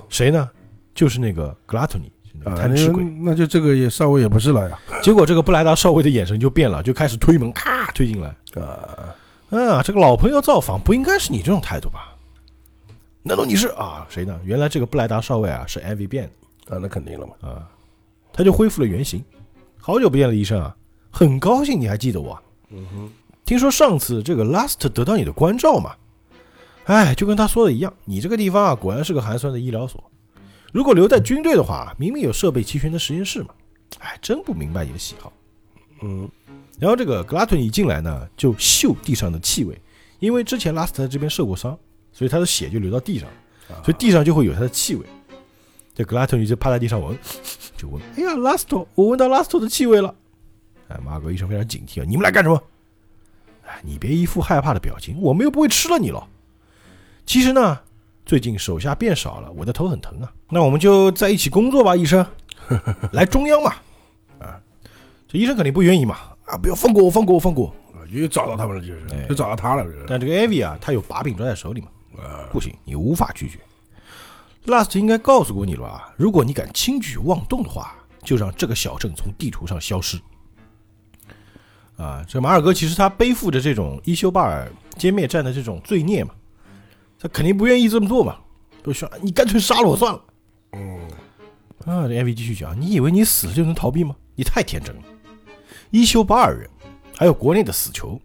[0.07, 0.49] 谁呢？
[0.95, 3.03] 就是那个格拉托尼，那个啊，贪吃鬼。
[3.03, 8.29] 那就这个也稍微也不是了呀，结果这个布莱达少尉的眼神就变了，就开始推门，咔推进来。
[8.61, 9.15] 啊，
[9.49, 12.13] 啊，这个老朋友造访不应该是你这种态度吧？
[13.23, 14.05] 难道你是啊？
[14.09, 14.39] 谁呢？
[14.43, 16.75] 原来这个布莱达少尉啊是艾维变的。
[16.75, 17.67] 啊，那肯定了嘛，啊，
[18.31, 19.23] 他就恢复了原形。
[19.79, 20.75] 好久不见了，医生啊，
[21.11, 22.41] 很高兴你还记得我啊。
[22.69, 23.09] 嗯哼，
[23.45, 25.95] 听说上次这个 Last 得到你的关照嘛，
[26.85, 30.03] 哎，就跟他说的一样，你这个地方啊，果然是个寒酸的医疗所。
[30.71, 33.49] 如果留在军队的话，明明有设备齐全的实验室嘛，
[33.99, 35.31] 哎，真不明白你的喜好。
[36.01, 36.29] 嗯，
[36.79, 39.79] 然后这个格拉顿一进来呢，就嗅地上的气味，
[40.19, 41.77] 因为之前拉斯特在这边受过伤，
[42.11, 43.35] 所以他的血就流到地上了。
[43.83, 45.05] 所以地上就会有他的气味。
[45.93, 47.17] 这格拉特尼就趴在地上闻，
[47.75, 50.13] 就闻，哎呀，拉斯托，我闻到拉斯托的气味了。
[50.89, 52.63] 哎，马尔格医生非常警惕啊，你们来干什么？
[53.65, 56.27] 哎，你别一副害怕的表情，我们又不会吃了你了。
[57.25, 57.81] 其实呢，
[58.27, 60.29] 最近手下变少了，我的头很疼啊。
[60.49, 62.23] 那我们就在一起工作吧，医生，
[63.13, 63.73] 来中央嘛。
[64.37, 64.59] 啊，
[65.29, 66.17] 这医生肯定不愿意嘛。
[66.45, 67.73] 啊，不要放过我，放过我，放过
[68.11, 71.87] 又找到他们了，就是哎又找到他了，就是但这个艾薇啊，他有把柄抓在手里嘛，
[72.21, 73.57] 啊，不行，你无法拒绝。
[74.65, 76.13] Last 应该告诉过你了吧？
[76.17, 80.19] 如果你敢轻举妄动的话，就让这个小镇从地图上消失。
[81.95, 86.33] 啊，这马尔哥其实他背负着这种伊修巴尔歼灭战的这种罪孽嘛，
[87.19, 88.37] 他肯定不愿意这么做嘛，
[88.83, 90.23] 都说你干脆杀了我算了。
[90.73, 90.99] 嗯，
[91.85, 94.15] 啊，这艾薇继续讲，你以为你死了就能逃避吗？
[94.35, 95.01] 你太天真了。
[95.89, 96.69] 伊修巴尔人，
[97.15, 98.19] 还有国内的死囚，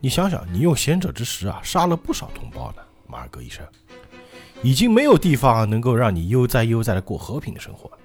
[0.00, 2.82] 你想想，你用贤者之石啊，杀了不少同胞呢。
[3.06, 3.64] 马尔格医生，
[4.62, 7.98] 已经没有地方能够让你悠哉悠哉的过和平的生活了，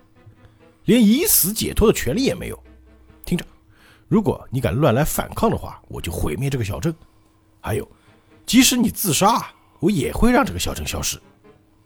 [0.86, 2.64] 连以死解脱的权利也没有。
[3.24, 3.46] 听着，
[4.08, 6.94] 如果你敢乱来反抗的话，我就毁灭这个小镇。
[7.62, 7.88] 还有，
[8.46, 9.46] 即使你自杀，
[9.80, 11.20] 我也会让这个小镇消失。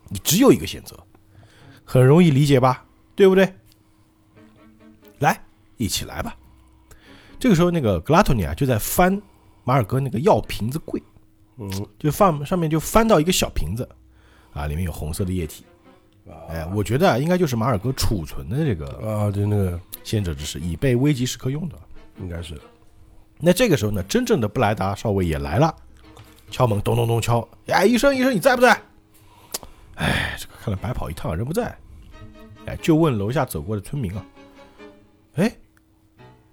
[0.07, 0.97] 你只有一个选择，
[1.83, 2.85] 很容易理解吧？
[3.15, 3.53] 对不对？
[5.19, 5.39] 来，
[5.77, 6.35] 一起来吧。
[7.39, 9.21] 这个时候，那个格拉托尼啊就在翻
[9.63, 11.01] 马尔哥那个药瓶子柜，
[11.57, 13.87] 嗯，就放上面就翻到一个小瓶子，
[14.53, 15.63] 啊，里面有红色的液体。
[16.47, 21.75] 哎，我觉得啊，应该就是马尔哥储存的这个啊，对，那个先者之石，以备危急时刻用的。
[22.19, 22.59] 应该是
[23.39, 25.75] 那这个时候呢，真正的布莱达少尉也来了，
[26.49, 27.47] 敲门，咚咚咚敲。
[27.67, 28.81] 哎，医生，医生，你在不在？
[29.95, 31.77] 哎，这个看来白跑一趟，人不在。
[32.65, 34.25] 哎，就问楼下走过的村民啊。
[35.35, 35.55] 哎，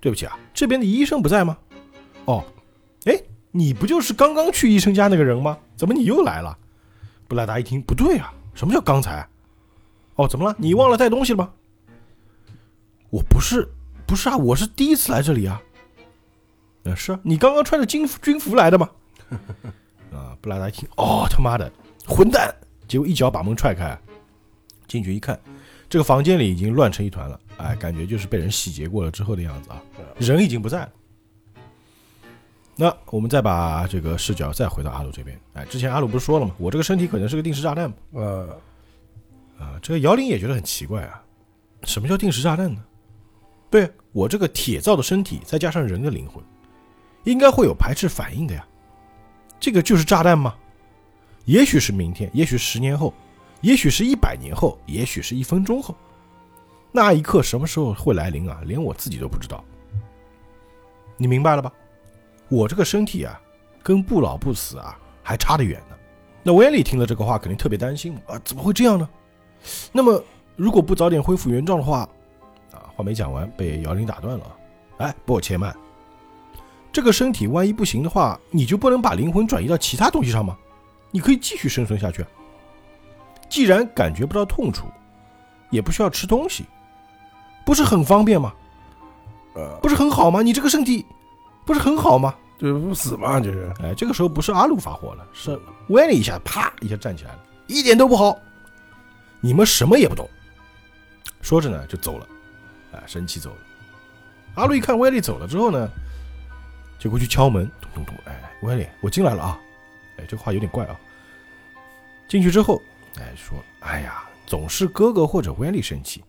[0.01, 1.57] 对不起啊，这边的医生不在吗？
[2.27, 2.45] 哦，
[3.05, 5.59] 哎，你不就是刚刚去医生家那个人吗？
[5.77, 6.57] 怎么你又来了？
[7.29, 9.27] 布莱达一听，不对啊，什么叫刚才？
[10.15, 10.55] 哦，怎么了？
[10.59, 11.53] 你忘了带东西了吗？
[13.11, 13.69] 我不是，
[14.07, 15.61] 不是啊，我是第一次来这里啊。
[16.85, 18.91] 呃，是啊，你刚刚穿着军军服来的吗？
[20.47, 21.71] 啊，布莱达一听，哦，他妈的，
[22.07, 22.55] 混蛋！
[22.87, 23.99] 结果一脚把门踹开，
[24.87, 25.39] 进去一看，
[25.89, 29.83] 这个房间里已经乱成一团了，哎，感觉就是被人洗劫过了之后的样子啊，
[30.19, 30.93] 人已经不在了。
[32.77, 36.55] 那我们再把这个视角再回到阿鲁这边，哎，之前阿鲁不是说了吗？
[36.59, 38.61] 我这个身体可能是个定时炸弹嘛，呃，
[39.59, 41.21] 啊，这个姚玲也觉得很奇怪啊，
[41.83, 42.81] 什么叫定时炸弹呢？
[43.69, 46.41] 对我这个铁造的身体，再加上人的灵魂，
[47.25, 48.65] 应该会有排斥反应的呀。
[49.59, 50.55] 这个就是炸弹吗？
[51.45, 53.15] 也许是明天，也许十年后，
[53.61, 55.95] 也许是一百年后，也许是一分钟后，
[56.93, 58.61] 那一刻什么时候会来临啊？
[58.65, 59.65] 连我自己都不知道。
[61.17, 61.73] 你明白了吧？
[62.49, 63.41] 我这个身体啊，
[63.83, 65.97] 跟不老不死啊，还差得远呢。
[66.43, 69.09] 那威利听了这个话，肯定特别担心啊，怎么会这样呢？
[69.91, 70.23] 那么，
[70.55, 72.09] 如果不早点恢复原状的话，
[72.73, 74.57] 啊，话没讲完，被姚玲打断了。
[74.99, 75.77] 哎，不，且慢，
[76.97, 80.57] 这个身体万一不行的话，你就不能把灵魂转移到其他东西上吗？
[81.11, 82.29] 你可以继续生存下去啊。
[83.51, 84.87] 既然感觉不到痛楚，
[85.69, 86.65] 也不需要吃东西，
[87.67, 88.51] 不是很方便吗？
[89.57, 90.41] 呃，不是很好吗？
[90.41, 91.05] 你这个身体
[91.67, 92.35] 不是很好吗？
[92.59, 98.35] 就不死嘛，就是哎，这个时候不是阿鲁发火了，是威利一下啪一下站起来了，一点都不好，
[99.43, 100.27] 你们什么也不懂。
[101.43, 102.27] 说着呢就走了，
[102.93, 103.57] 哎，生气走了。
[104.55, 105.87] 阿鲁一看威利走了之后呢，
[106.99, 109.61] 就过去敲门，咚咚咚，哎，威廉，我进来了啊，
[110.19, 110.99] 哎，这话有点怪啊。
[112.29, 112.83] 进去之后，
[113.19, 116.25] 哎，说，哎呀，总是哥哥或者威利生气，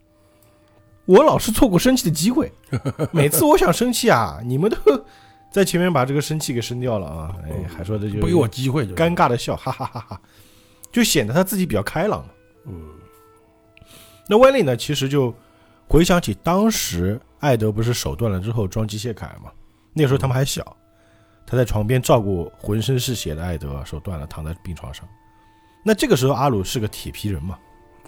[1.06, 2.51] 我老是错过生气的机会，
[3.12, 5.06] 每次我想生气啊，你们都
[5.49, 7.36] 在前面把这个生气给生掉了啊！
[7.45, 10.21] 哎，还说这就不给我机会，就尴尬的笑，哈哈哈哈，
[10.91, 12.23] 就显得他自己比较开朗。
[12.65, 12.89] 嗯，
[14.27, 15.34] 那威利呢，其实就
[15.88, 19.49] 回想起当时艾德不是手断了之后装机械铠嘛，
[19.97, 20.77] 那时候他们还小，
[21.45, 25.07] 他在床边照顾浑身是血的艾德，手断了躺在病床上。
[25.83, 27.57] 那这个时候阿鲁是个铁皮人嘛，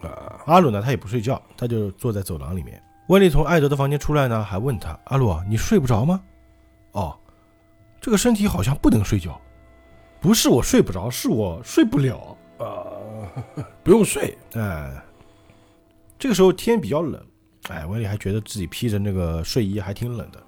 [0.02, 2.82] 啊，阿鲁呢他也不睡觉，他就坐在走廊里面。
[3.08, 6.22] 温丽从艾德的房间出来呢，还问他：“阿鲁啊，你睡不着吗？”
[6.94, 7.18] 哦，
[8.00, 9.42] 这个身体好像不能睡觉，
[10.22, 12.38] 不是我睡不着，是我睡不了。
[12.60, 12.86] 啊，
[13.84, 14.94] 不用睡，哎，
[16.20, 17.26] 这个时候天比较冷，
[17.70, 20.44] 哎，温丽还觉得自己披着那个睡衣还挺冷的，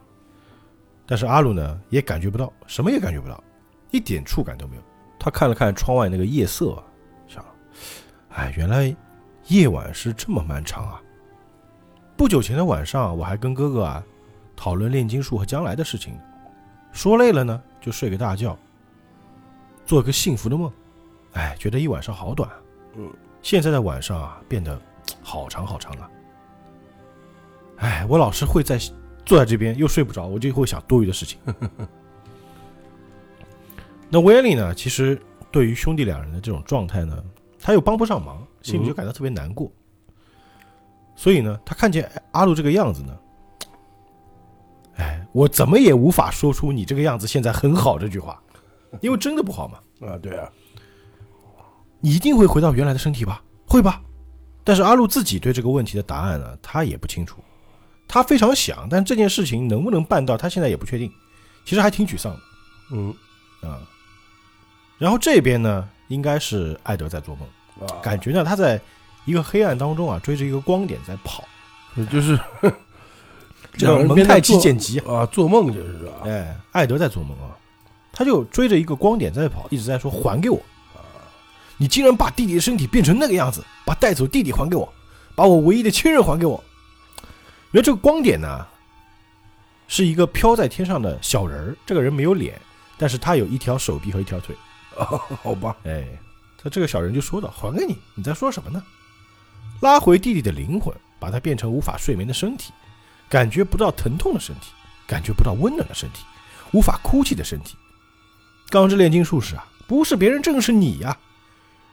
[1.12, 3.44] 但是阿鲁呢也感觉不到，什么也感觉不到，
[3.90, 4.82] 一点触感都没有。
[5.20, 6.84] 他看了看窗外那个夜色啊，
[7.28, 7.46] 想，
[8.30, 8.96] 哎，原来
[9.48, 11.02] 夜晚是这么漫长啊。
[12.16, 14.02] 不久前的晚上，我还跟哥哥啊
[14.56, 16.22] 讨论炼金术和将来的事情呢，
[16.94, 18.58] 说累了呢就睡个大觉，
[19.86, 20.72] 做个幸福的梦。
[21.34, 22.56] 哎，觉得一晚上好短啊。
[22.96, 24.80] 嗯，现在的晚上啊，变得
[25.22, 26.10] 好长好长啊。
[27.80, 28.80] 哎，我老是会在
[29.32, 31.40] 坐在这边又睡不着，我就会想多余的事情。
[34.12, 34.76] 那威利呢？
[34.76, 35.18] 其实
[35.50, 37.24] 对于兄弟两人的这种状态呢，
[37.58, 39.72] 他又帮不上忙，心里就感到特别难过。
[41.16, 43.18] 所以呢，他看见阿路这个样子呢，
[44.96, 48.38] 哎，我怎么也无法说出你这个样子现在很好这句话，
[49.00, 49.80] 因为真的不好嘛。
[50.06, 50.52] 啊，对啊，
[52.02, 53.42] 你一定会回到原来的身体吧？
[53.66, 54.02] 会吧？
[54.66, 57.42] 但是阿路自己对这个问题的答案呢，他也不清楚。
[58.14, 61.10] 他非常想，但这件事情能不能办到，他现在也不确定。
[61.64, 62.40] 其实还挺沮丧的
[62.92, 63.16] 嗯
[63.62, 63.80] 啊。
[64.98, 68.82] 然后这边呢，应该是艾德在做梦，啊，感觉呢他在
[69.24, 71.46] 一个黑暗当中啊，追着一个光点在跑。
[72.12, 72.38] 就是
[73.78, 76.12] 这个蒙太奇剪辑， 啊，做梦就是是吧？
[76.26, 77.56] 哎，艾德在做梦啊，
[78.12, 80.62] 他就追着一个光点在跑，一直在说还给我。
[81.78, 84.92] 你竟然把弟弟的身体变成那个样子，把带走弟弟还给我，
[85.34, 86.62] 把我唯一的亲人还给我。
[87.72, 88.68] 因为这个光点呢，
[89.88, 92.60] 是一个飘在天上的小人儿，这个人没有脸，
[92.98, 94.56] 但是他有一条手臂和一条腿。
[94.98, 95.06] 啊，
[95.42, 96.06] 好吧，哎，
[96.62, 98.84] 他这个小人就说道：“还给你，你在说什么呢？
[99.80, 102.74] 拉回弟弟的灵魂，把他变成无法睡眠的身体，
[103.30, 104.74] 感觉不到疼痛的身体，
[105.08, 106.26] 感觉不到温暖的身体，
[106.74, 107.78] 无法哭泣的身体。
[108.70, 111.18] 钢之炼金术士啊，不是别人，正是你呀、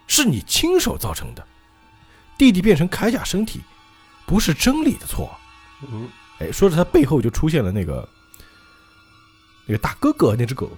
[0.08, 1.46] 是你亲手造成的。
[2.36, 3.62] 弟弟变成铠甲身体，
[4.26, 5.37] 不是真理的错。
[5.82, 8.08] 嗯，哎，说着他背后就出现了那个
[9.66, 10.70] 那个大哥哥那只狗，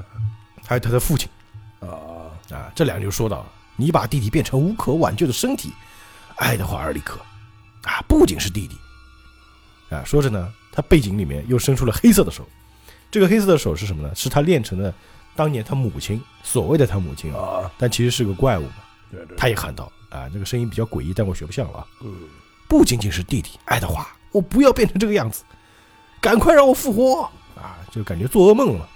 [0.66, 1.28] 还有他的父亲。”
[1.80, 5.72] 啊，啊，这两人就说到：你把弟弟变成无可挽救的身体，
[6.36, 7.20] 爱德华·尔里克，
[7.84, 8.76] 啊，不仅是弟弟，
[9.94, 12.44] 啊，说着呢，他背景里面又伸出了黑色的手，
[13.12, 14.12] 这个黑色的手是什么呢？
[14.14, 14.92] 是他练成的
[15.36, 18.68] 当年他母亲所谓的他母亲啊，啊，但其实是个怪物
[19.36, 21.86] 他也喊道：啊，这个声音比较诡异，但我学不像了啊。
[22.02, 22.12] 嗯，
[22.68, 25.42] 不仅仅是弟弟，爱德华，我不要变成这个样子，
[26.20, 27.22] 赶快让我复活
[27.56, 27.78] 啊！
[27.90, 28.86] 就感觉做噩梦了，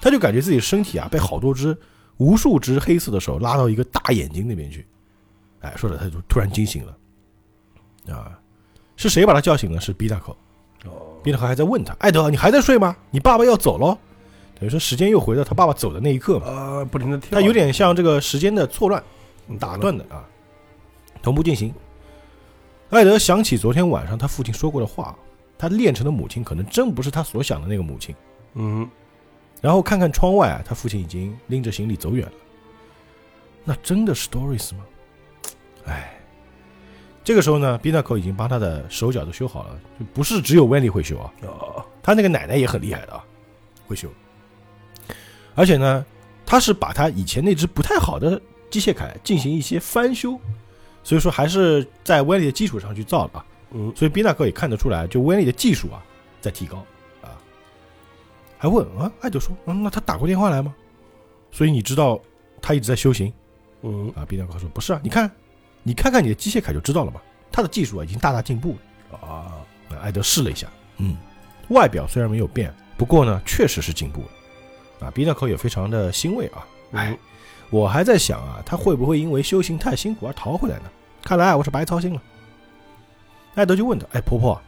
[0.00, 1.76] 他就感觉自己身体啊被好多只、
[2.18, 4.86] 无数只黑色的手拉到一个大眼睛那边去，
[5.60, 8.38] 哎，说着他就突然惊醒了，啊，
[8.96, 9.80] 是谁把他叫醒了？
[9.80, 10.36] 是毕大口，
[10.84, 12.96] 哦，毕大口还在问他，爱德华，你还在睡吗？
[13.10, 13.98] 你爸爸要走喽，
[14.54, 16.46] 等于说时间又回到他爸爸走的那一刻嘛。
[16.46, 19.02] 啊，不停的跳，他有点像这个时间的错乱
[19.48, 20.24] 嗯打断的啊，
[21.20, 21.74] 同步进行。
[22.90, 25.16] 艾德想起昨天晚上他父亲说过的话，
[25.58, 28.14] 他练成的母亲可能真不是他所想的那个母亲。
[28.54, 28.88] 嗯，
[29.60, 32.32] 然后看看窗外啊，他父亲已经拎着行李走远了。
[33.64, 34.86] 那真的是 Doris 吗？
[35.84, 36.18] 哎，
[37.22, 43.22] 这个时候呢，毕纳口已经帮他的手脚都修好了，就不是只有 Wendy 会修啊，啊，他那个奶奶也很厉害的啊，
[43.86, 44.08] 会修。
[45.54, 46.06] 而且呢，
[46.46, 50.40] 他是把他以前那只不太好的机械铠进行一些翻修，
[51.02, 53.44] 所以说还是在威力的基础上去造的啊。
[53.70, 56.02] 嗯，所以宾纳克也看得出来，就威力的技术啊
[56.40, 56.78] 在提高
[57.22, 57.36] 啊。
[58.56, 60.74] 还问啊，艾德说，嗯，那他打过电话来吗？
[61.50, 62.20] 所以你知道
[62.60, 63.32] 他一直在修行
[63.82, 64.24] 嗯，啊？
[64.26, 65.30] 宾纳克说不是啊，你看，
[65.82, 67.20] 你看看你的机械铠就知道了嘛，
[67.52, 68.76] 他的技术啊已经大大进步
[69.10, 69.18] 了。
[69.18, 69.52] 啊，
[70.02, 70.66] 艾德试了一下，
[70.98, 71.16] 嗯，
[71.68, 75.06] 外表虽然没有变，不过呢，确实是进步了。
[75.06, 76.66] 啊，比纳克也非常的欣慰啊。
[76.92, 77.18] 哎嗯，
[77.70, 80.84] 我还在想啊，他会不会因为修行太辛苦而逃回来呢？
[81.22, 82.22] 看来啊我是白操心了。
[83.54, 84.60] 艾德就问他：“哎，婆婆，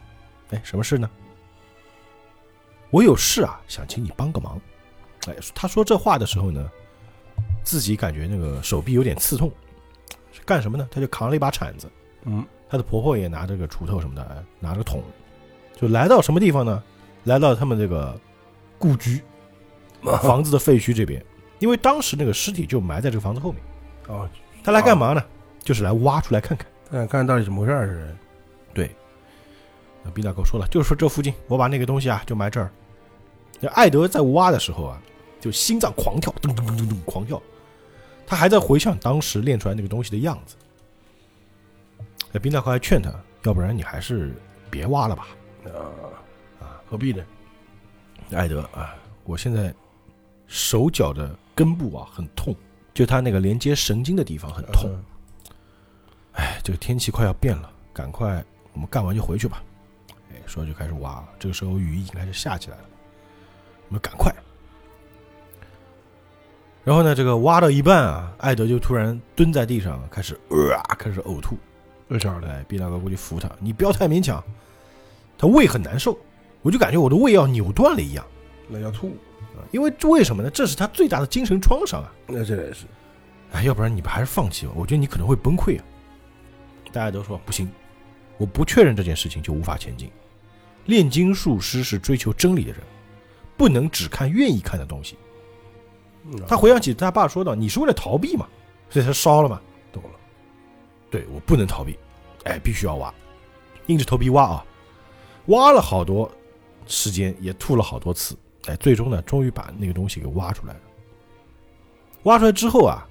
[0.51, 1.09] 哎，什么事呢？”
[2.91, 4.59] 我有事啊，想请你帮个忙。
[5.27, 6.69] 哎，他说这话的时候呢，
[7.63, 9.51] 自己感觉那个手臂有点刺痛，
[10.31, 10.87] 是干什么呢？
[10.91, 11.89] 他就扛了一把铲子，
[12.25, 15.01] 嗯，他的婆婆也拿着个锄头什么的，拿着个桶，
[15.75, 16.83] 就来到什么地方呢？
[17.23, 18.19] 来到他们这个
[18.77, 19.21] 故居
[20.21, 21.23] 房子的废墟这边，
[21.61, 23.61] 因为当时那个尸体就埋在这个房子后面。
[24.07, 24.27] 哦，
[24.63, 25.23] 他来干嘛呢？
[25.59, 26.67] 就是来挖出来看看。
[26.89, 28.15] 看看到底怎么回事儿是？
[28.73, 28.89] 对，
[30.03, 32.71] 那毕大狗说了，就是说这附近，我把那个东西啊就埋这儿。
[33.59, 34.99] 那艾德在挖的时候啊，
[35.39, 37.39] 就心脏狂跳，咚咚咚咚咚狂跳，
[38.25, 40.55] 他还在回想当时练出来那个东西的样子。
[42.31, 43.13] 那冰大哥还劝他，
[43.43, 44.33] 要不然你还是
[44.71, 45.27] 别挖了吧。
[46.59, 47.23] 啊，何必呢？
[48.31, 49.73] 艾德啊，我现在
[50.47, 52.55] 手脚的根部啊很痛，
[52.91, 54.89] 就他那个连接神经的地方很痛。
[54.89, 55.03] 嗯
[56.33, 58.43] 哎，这个天气快要变了，赶快
[58.73, 59.61] 我们干完就回去吧。
[60.31, 62.83] 哎，说就开始挖，这个时候雨已经开始下起来了，
[63.89, 64.33] 我们赶快。
[66.83, 71.57] 然后呢，这个挖到一半啊，艾德就突然蹲在地上，开始呃啊，开始呕吐。
[72.07, 72.47] 为啥呢？
[72.49, 74.43] 哎，毕大哥过去扶他，你不要太勉强。
[75.37, 76.17] 他胃很难受，
[76.61, 78.25] 我就感觉我的胃要扭断了一样。
[78.69, 79.15] 那要吐，
[79.55, 80.49] 啊因为为什么呢？
[80.49, 82.11] 这是他最大的精神创伤啊！
[82.27, 82.85] 那这也是，
[83.51, 85.83] 哎，要不然你们还是放弃吧，我觉得你可能会崩溃啊。
[86.91, 87.69] 大家都说不行，
[88.37, 90.11] 我不确认这件事情就无法前进。
[90.85, 92.81] 炼金术师是追求真理的人，
[93.55, 95.17] 不能只看愿意看的东西。
[96.25, 98.47] 嗯他回想起他爸说道：“你是为了逃避嘛，
[98.89, 99.61] 所以才烧了嘛。
[99.91, 100.09] 懂了，”
[101.09, 101.97] 对我不能逃避，
[102.43, 103.13] 哎，必须要挖，
[103.87, 104.65] 硬着头皮挖啊，
[105.47, 106.29] 挖了好多
[106.87, 108.35] 时间，也吐了好多次，
[108.67, 110.79] 哎，最终呢，终于把那个东西给挖出来了。
[112.23, 113.07] 挖出来之后啊，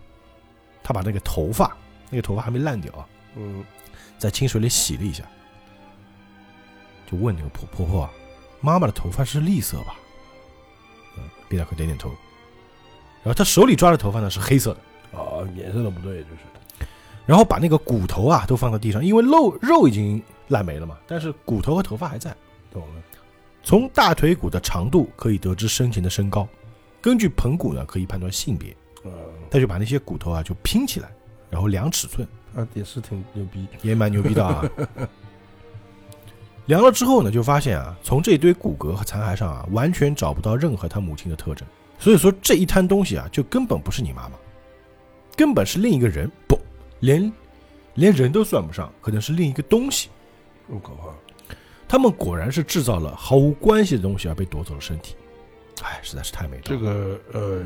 [0.83, 1.77] 他把那个头发，
[2.09, 3.65] 那个头发还没烂掉啊，嗯
[4.19, 5.25] 在清水里洗了一下，
[7.11, 8.13] 就问那个婆婆婆啊
[8.61, 9.97] ：“妈妈的头发是绿色吧？”
[11.19, 12.11] 嗯，毕达哥点点头。
[13.23, 16.37] 然后他手里抓的头发呢是黑色的，啊，颜色都不对，就是
[17.27, 22.35] 然后把那个骨头啊都放到地上，因为肉肉已经烂没了嘛，但是骨头和头发还在。
[22.73, 23.03] 懂了，
[23.63, 26.49] 从大腿骨的长度可以得知生前的身高，
[27.01, 28.71] 根据盆骨呢可以判断性别。
[29.03, 29.09] 啊，
[29.51, 31.11] 他就把那些骨头啊就拼起来，
[31.49, 34.63] 然后量尺寸，啊也是挺牛逼，也蛮牛逼的啊。
[36.67, 41.67] 量了之后呢，就发现啊，从这一堆骨骼和残骸上啊，完全找不到任何他母亲的特征。
[41.99, 44.37] 所以说这一摊东西啊，就根本不是你妈妈，
[45.35, 46.59] 根本是另一个人，不，
[47.01, 47.33] 连
[47.95, 50.11] 连人都算不上，可能是另一个东西。
[50.69, 51.09] 这么可怕。
[51.91, 55.17] 他们果然是制造了毫无关系的东西而被夺走了身体，
[55.83, 56.63] 哎，实在是太美了。
[56.63, 57.65] 这，个呃，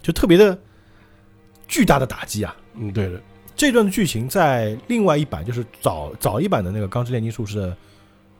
[0.00, 0.58] 就特别的
[1.68, 2.56] 巨大的打击啊！
[2.72, 3.20] 嗯，对的，
[3.54, 7.76] 这段剧情在另外一版，就是早早一版的那个《钢之炼金术士》的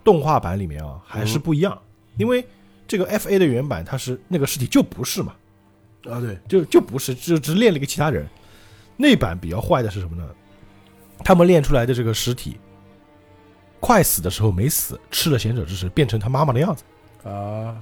[0.03, 1.79] 动画版里面啊，还是不一样，
[2.17, 2.43] 因为
[2.89, 5.35] 这个 F A 的原版它是那个尸体就不是嘛，
[6.09, 8.27] 啊，对，就就不是，就只练了一个其他人。
[8.97, 10.27] 那版比较坏的是什么呢？
[11.19, 12.57] 他们练出来的这个尸体，
[13.85, 16.83] 快死的时候没死，吃了贤者之石，变成他妈妈的样子，
[17.29, 17.77] 啊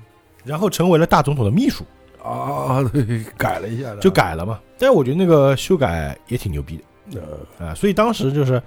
[0.45, 1.85] 然后成为了大总统的秘书，
[2.21, 4.59] 啊，对， 改了一下的，就改了嘛。
[4.77, 6.77] 但是我觉得那个修改也挺牛逼
[7.13, 7.21] 的。
[7.61, 8.61] 呃，啊，所以当时就是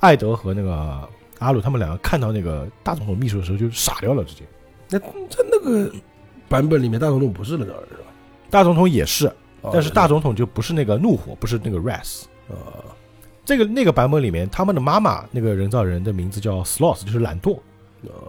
[0.00, 1.06] 艾德和那个
[1.40, 4.44] 阿鲁他们两个看到那个大总统秘书的时候就傻掉了，直接。
[4.88, 5.92] 那在那个
[6.48, 8.04] 版本里面，大总统不是那个儿是吧？
[8.48, 9.26] 大总统也是，
[9.60, 12.22] 哦但是大总统就不是那个怒火，不是那个 Ras。
[12.48, 12.80] 啊，
[13.48, 17.58] 这个那个版本里面，他们的妈妈那个人造人的名字叫 Sloth，就是懒惰，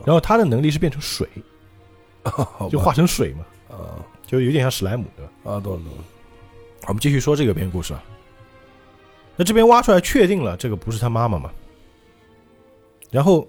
[0.06, 1.28] 然后他的能力是变成水，
[2.72, 5.32] 就化成水嘛，啊就有点像史莱姆，对吧？
[5.44, 6.04] 啊，懂了懂了，
[6.88, 8.02] 我们继续说这个篇故事啊。
[9.36, 11.52] 那这边挖出来确定了这个不是他妈妈嘛？
[13.12, 13.46] 然后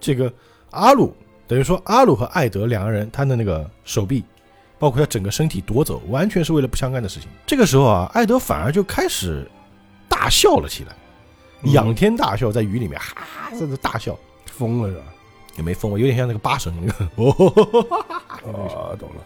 [0.00, 0.32] 这个
[0.70, 1.14] 阿鲁
[1.46, 4.24] 等于说阿鲁和艾德两个人，他的那个手臂，
[4.80, 7.28] 包括他整个身体夺走，完全是为了不相干的事情。
[7.46, 9.48] 这个时候啊，艾德反而就开始
[10.08, 10.96] 大笑了起来，
[11.62, 15.04] 嗯仰天大笑，在雨里面哈哈在那大笑，疯了是吧？
[15.56, 17.08] 也没疯，我有点像那个八神那个。
[17.16, 17.30] 哦，
[18.92, 19.22] 啊，懂了，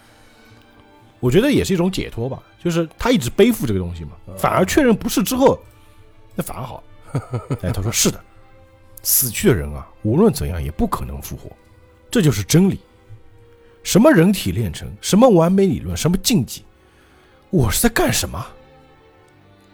[1.21, 5.59] 我觉得也是一种解脱吧，就是他一直背负这个东西嘛，嗯反而确认不是之后，
[6.35, 6.83] 那反而好。
[7.61, 8.19] 哎，他说是的，
[9.03, 11.51] 死去的人啊，无论怎样也不可能复活，
[12.11, 12.81] 这就是真理。
[13.83, 16.65] 什么人体炼成，什么完美理论，什么禁忌，
[17.51, 18.47] 我是在干什么？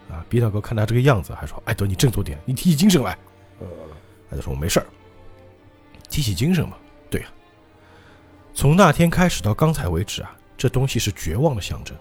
[0.09, 3.17] 啊，比特哥看他这个样子，还说：“艾德，你振作点，你提起精神来。”
[3.61, 3.67] 呃，
[4.31, 4.85] 艾德说：“我没事儿，
[6.09, 6.75] 提起精神嘛。
[7.09, 7.27] 对呀、
[8.53, 11.95] 从那天开始到刚才为止啊，这东西是绝望的象征。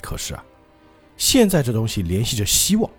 [0.00, 0.44] 可是啊，
[1.16, 2.90] 现在这东西联系着希望。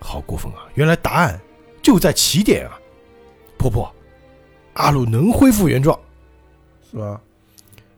[0.00, 0.66] 好过分啊！
[0.74, 1.40] 原来答案
[1.80, 2.76] 就在起点啊！
[3.56, 3.94] 婆婆，
[4.74, 5.96] 阿鲁能恢复原状。
[6.90, 7.20] 是吧？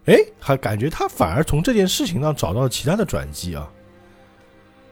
[0.04, 3.70] 哎，还感觉他反而从这件事情上找到了其他的转机啊！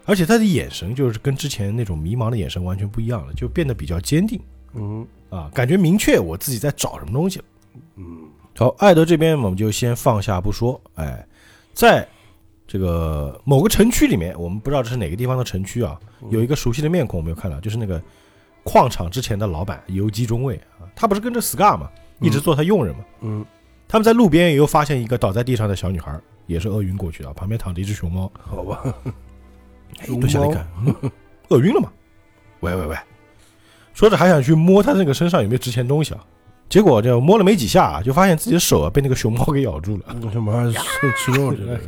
[0.04, 4.40] 而且他的眼神就是跟之前那种迷茫的眼神完全不一样了，就变得比较坚定。
[4.74, 7.44] 嗯啊，感觉明确我自己在找什么东西了。
[7.96, 10.80] 嗯，好，艾德这边我们就先放下不说。
[10.94, 11.26] 哎，
[11.72, 12.06] 在
[12.66, 15.98] 这个某个城区里面，我们不知道这是哪个地方的城区啊，
[16.30, 18.02] 有一个熟悉的面孔，我们有看到，就是那个
[18.62, 21.90] 矿场之前的老板游击中尉啊，他不是跟着 Scar 嘛，
[22.20, 23.04] 一直做他佣人嘛。
[23.20, 23.44] 嗯，
[23.88, 28.30] 他们在路边又发现一个倒在地上的小女孩，也是饿晕过去的，旁边躺着一只熊猫。
[28.38, 28.82] 好吧，
[30.06, 31.10] 蹲下来一看，嗯
[31.48, 31.90] 饿晕了嘛？
[32.60, 32.96] 喂喂喂！
[33.94, 36.24] 说着还想去摸他那个身上有没有值钱东西啊，
[36.68, 41.78] 结果就摸了没几下啊，就发现自己的手啊被那个熊猫给咬住了什么吃吃肉去了，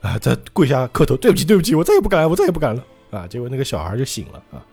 [0.00, 0.18] 啊！
[0.18, 3.26] 再跪下磕头，对不起对不起，我再也不敢了，我再也不敢了啊！
[3.26, 4.64] 结果那个小孩就醒了啊，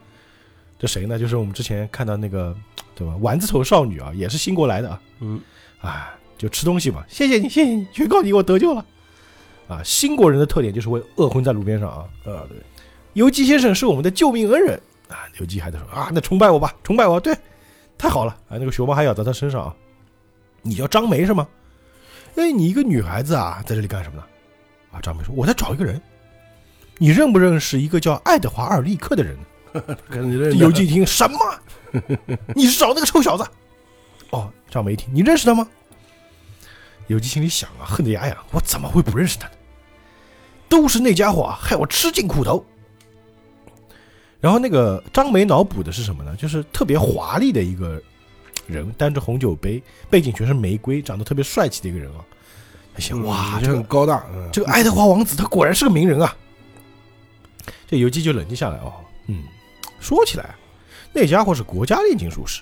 [0.78, 1.20] 这谁呢？
[1.20, 2.56] 就是我们之前看到那个
[2.96, 3.16] 对吧？
[3.18, 5.40] 丸子头少女啊，也是新过来的啊，嗯，
[5.82, 8.86] 啊，就吃东西嘛，谢谢你谢谢你，全靠你我得救了
[9.70, 9.82] 啊！
[9.84, 12.58] 新国人的特点就是会饿昏在路边上啊，啊对，
[13.14, 15.24] 游击先生是我们的救命恩人啊！
[15.40, 17.34] 游击还在说啊，那崇拜我吧，崇拜我，对，
[17.98, 18.58] 太好了啊！
[18.58, 19.76] 那个熊猫还咬在他身上啊。
[20.62, 21.48] 你叫张梅是吗？
[22.36, 24.24] 哎，你一个女孩子啊，在这里干什么呢？
[24.92, 26.02] 啊，张梅说我在找一个人。
[26.98, 29.38] 你认不认识一个叫爱德华·阿尔利克的人？”
[30.10, 31.38] 可能认游击一听什么？
[32.56, 33.46] 你是找那个臭小子？
[34.32, 35.68] 哦，张梅一听，你认识他吗？
[37.08, 39.54] 游击心里想啊，恨得牙痒，我怎么会不认识他呢？
[40.70, 42.64] 都是那家伙啊，害我吃尽苦头。
[44.40, 46.36] 然后那个张梅脑补的是什么呢？
[46.38, 48.02] 就是特别华丽的一个
[48.68, 52.24] 人，端着红酒杯，背景全是玫瑰，长得特别帅气的一个人啊。
[52.94, 56.34] 他想，哇，这这个很高大，嗯这个爱德华王子他果然是个名人啊。
[57.88, 58.94] 这游击就冷静下来哦，
[59.28, 59.44] 嗯，
[60.00, 60.56] 说起来啊，
[61.12, 62.62] 那家伙是国家炼金术士。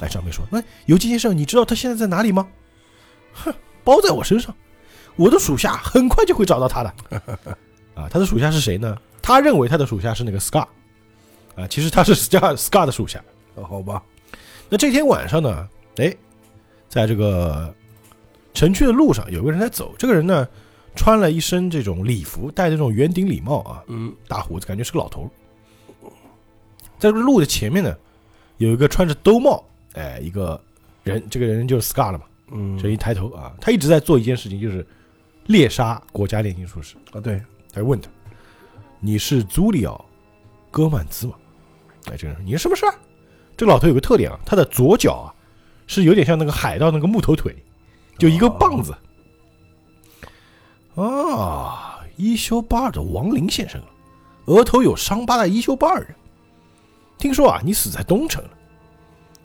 [0.00, 2.48] 哎，张梅说：“那游击先生，你知道他现在在哪里吗？”
[3.32, 4.54] 哼，包在我身上，
[5.16, 6.94] 我的属下很快就会找到他的。
[7.94, 8.96] 啊，他的属下是谁呢？
[9.22, 10.66] 他认为他的属下是那个 Scar，
[11.54, 13.22] 啊，其实他是 Scar Scar 的属下。
[13.54, 14.02] 哦好吧，
[14.68, 16.12] 那这天晚上呢，哎，
[16.88, 17.72] 在这个
[18.52, 19.94] 城区的路上，有个人在走。
[19.96, 20.46] 这个人呢，
[20.96, 25.30] 穿了一身这种礼服，戴着这种圆顶礼帽啊，嗯，大胡子，感觉是个老头。
[26.98, 27.96] 在这个路的前面呢，
[28.56, 30.60] 有一个穿着兜帽，哎，一个
[31.04, 32.24] 人，这个人就是 Scar 了嘛。
[32.50, 34.84] 嗯，这一抬头啊，他一直在做一件事情，就是
[35.46, 36.96] 猎杀国家炼金术士。
[37.12, 37.42] 啊对，
[37.72, 38.08] 他就问他
[39.00, 39.92] ：“你是朱里奥·
[40.70, 41.34] 戈曼兹吗？”
[42.10, 42.94] 哎，这个人：“你是什么事儿？”
[43.56, 45.26] 这个老头有个特点啊，他的左脚啊
[45.86, 47.54] 是有点像那个海盗那个木头腿，
[48.18, 48.94] 就一个棒子。
[50.96, 53.86] 啊，伊修巴尔的亡灵现身了，
[54.46, 56.14] 额头有伤疤的伊修巴尔人。
[57.16, 58.50] 听说啊，你死在东城了。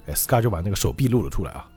[0.07, 1.67] 哎，斯卡就把那个手臂露了出来啊，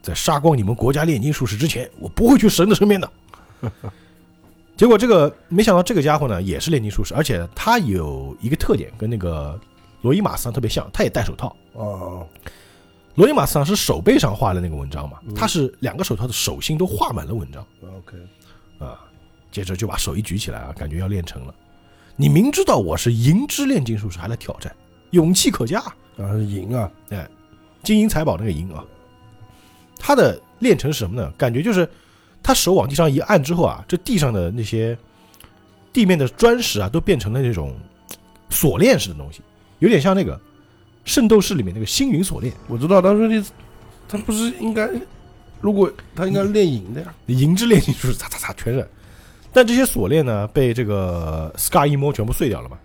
[0.00, 3.12] 在杀光你们国家炼金术士之前，我不会去神的身边的。
[4.76, 9.58] 结果这个没想到这个家伙呢也是炼金术士，而且他有一个特点跟那个
[10.02, 11.54] 罗伊马斯上特别像，他也戴手套。
[11.72, 12.26] 哦，
[13.16, 18.16] 罗伊马斯上是手背上画的那个文章嘛，嗯他是两个手套的手心都画满了文章 OK，
[18.78, 18.98] 啊。
[19.50, 21.54] 接着就把手一举起来啊，感觉要练成了。
[22.16, 24.70] 你明知道我是银之炼金术士，还来挑战，
[25.10, 25.80] 勇气可嘉。
[26.18, 27.26] 啊银啊，哎，
[27.82, 28.84] 金银财宝那个银啊，
[29.98, 31.32] 他的练成是什么呢？
[31.38, 31.88] 感觉就是
[32.42, 34.96] 他手往地上一按之后啊，这地上的那些
[35.92, 37.76] 地面的砖石啊，都变成了那种
[38.50, 39.40] 锁链式的东西，
[39.80, 40.36] 有点像那个
[41.04, 43.44] 《圣斗士》里面那个星云锁链，我知道当时你
[44.08, 44.88] 他不是应该，
[45.60, 48.88] 如果他应该练银的呀，银之炼金术，擦擦擦全是。
[49.52, 52.78] 但这些锁链呢，被这个 Scar 一摸全部碎掉了嘛。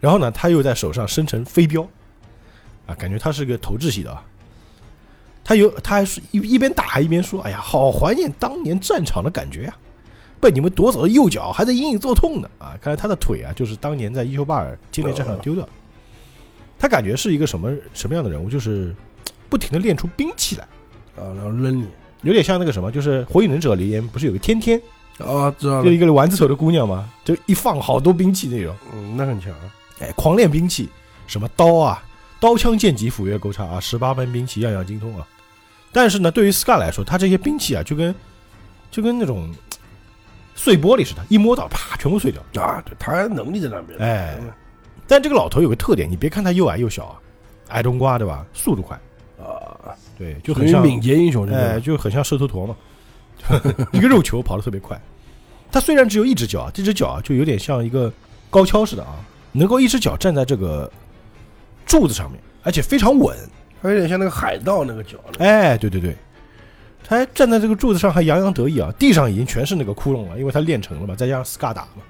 [0.00, 1.86] 然后呢，他又在手上生成飞镖，
[2.86, 4.22] 啊，感觉他是个投掷系的啊。
[5.46, 9.76] 他有，他还是一一边打还一边说：“哎呀，好怀念当年战场的感觉呀、
[10.40, 15.70] 被你们夺走的右脚还在隐隐作痛呢。”啊，看来他的腿啊，就是当年在伊修巴尔歼灭战场丢掉的。
[16.80, 18.50] 他感觉是一个什么什么样的人物？
[18.50, 18.92] 就是
[19.48, 20.64] 不停的练出兵器来，
[21.14, 21.86] 啊，然后扔你，
[22.22, 24.82] 有点像那个什么，就是《火影忍者》里面不是有个天天，
[25.18, 29.52] 啊，知道就，一个丸子头的姑娘嘛，就一放好多兵器那种，嗯，那很强，
[30.00, 30.88] 哎，狂练兵器，
[31.28, 32.02] 什么刀啊、
[32.40, 35.24] 刀枪剑戟斧钺钩叉啊，十八般兵器样样精通啊。
[35.96, 38.14] 但是呢，对于 Scar 来说，他这些兵器啊，就跟
[38.90, 39.50] 就跟那种
[40.54, 42.62] 碎玻璃似的，一摸到啪全部碎掉。
[42.62, 44.38] 啊，对，他能力在那边，哎
[45.08, 47.16] 但这个老头有个特点，你别看他又矮又小啊，
[47.68, 48.44] 矮冬瓜对吧？
[48.52, 48.94] 速度快，
[49.38, 52.76] 啊，对，就很像敏捷英雄，哎，哎，就很像瘦头陀嘛，
[53.92, 55.00] 一个肉球跑得特别快。
[55.72, 58.12] 他虽然只有一只脚啊，这只脚啊就有点像一个
[58.50, 59.16] 高跷似的啊，
[59.52, 60.92] 能够一只脚站在这个
[61.86, 63.34] 柱子上面，而且非常稳。
[63.82, 66.16] 他有点像那个海盗那个脚，哎，对对对，
[67.04, 72.02] 他还站在这个柱子上还洋洋得意啊，地上已经全是那个窟窿了，因为他练成了嘛，再加上 Scar 打嘛。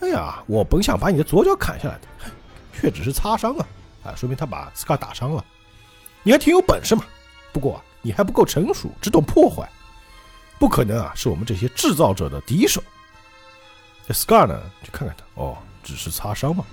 [0.00, 2.30] 哎呀，我本想把你的左脚砍下来的，
[2.72, 3.66] 却只是擦伤啊，
[4.04, 5.44] 啊，说明他把 Scar 打伤了。
[6.22, 7.04] 你还挺有本事嘛，
[7.52, 9.68] 不过啊，你还不够成熟，只懂破坏，
[10.58, 12.82] 不可能啊，是我们这些制造者的敌手。
[14.06, 16.64] 这 Scar 呢，就看看他，哦，只是擦伤嘛，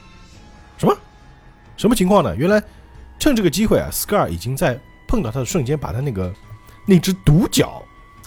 [0.78, 0.96] 什么
[1.78, 2.36] 什么情况呢？
[2.36, 2.62] 原来
[3.20, 6.34] 趁这个机会啊，Scar 已经在碰到他的瞬间，把他那个
[6.86, 7.82] 那只独角，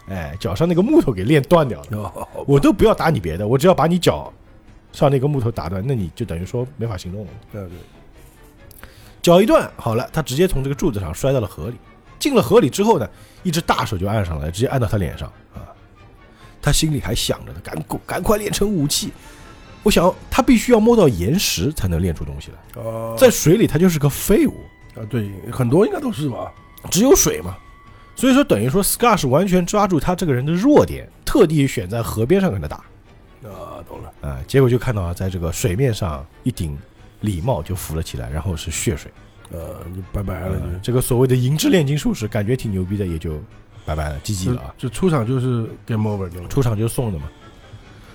[0.09, 1.86] 哎，脚上那个木头给练断掉了。
[1.99, 4.32] 哦，我都不要打你别的，我只要把你脚
[4.93, 7.30] 上那个木头打断，那你就等于说没法行动了。
[7.53, 7.70] 对对，
[9.22, 11.76] 脚一断，好了，他直接从这个柱子上摔到了河里。
[12.18, 13.09] 进了河里之后呢，
[13.45, 15.62] 一只大手就按上来，直接按到他脸上啊。
[16.61, 19.12] 他心里还想着呢，赶赶快练成武器。
[19.84, 24.55] 我想他必须要摸到岩石才能练出东西来，哦，在水里他就是个废物。
[24.99, 26.53] 啊，对，很多应该都是吧，
[26.90, 27.57] 只有水嘛。
[28.16, 32.78] 所以说，等于说 Scar 是完全抓住他这个人的弱点，特地选在河边上跟他打
[33.44, 36.76] 啊，懂了，啊、结果就看到啊，在这个水面上一顶
[37.20, 39.11] 礼帽就浮了起来，然后是血水。
[39.51, 43.40] 呃，就拜拜了，呃这个所谓的银质炼金术士，感觉挺牛逼的，也就
[43.86, 44.74] 拜拜了，GG 了啊。
[44.76, 46.49] 就出场就是 game over 对吧？
[46.49, 47.28] 出场就送的嘛。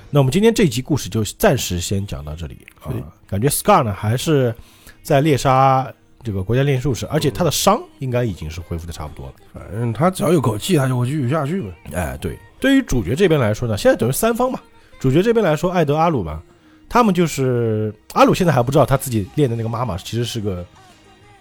[0.09, 3.07] 那我们今天这集故事就暂时先讲到这里啊是的。
[3.25, 4.53] 感觉 Scar 呢还是
[5.01, 5.91] 在猎杀
[6.23, 9.33] 这个国家炼术士，而且他的伤应该已经是恢复的差不多了。
[9.53, 11.73] 反正他只要有口气，他就会继续下去嘛。
[11.93, 14.59] 哎，对，对于主角这边来说呢，现在等于三方嘛。
[14.99, 16.41] 主角这边来说，艾德、阿鲁嘛，
[16.87, 20.65] 他们就是阿鲁现在还不知道他自己练的那个妈妈其实是个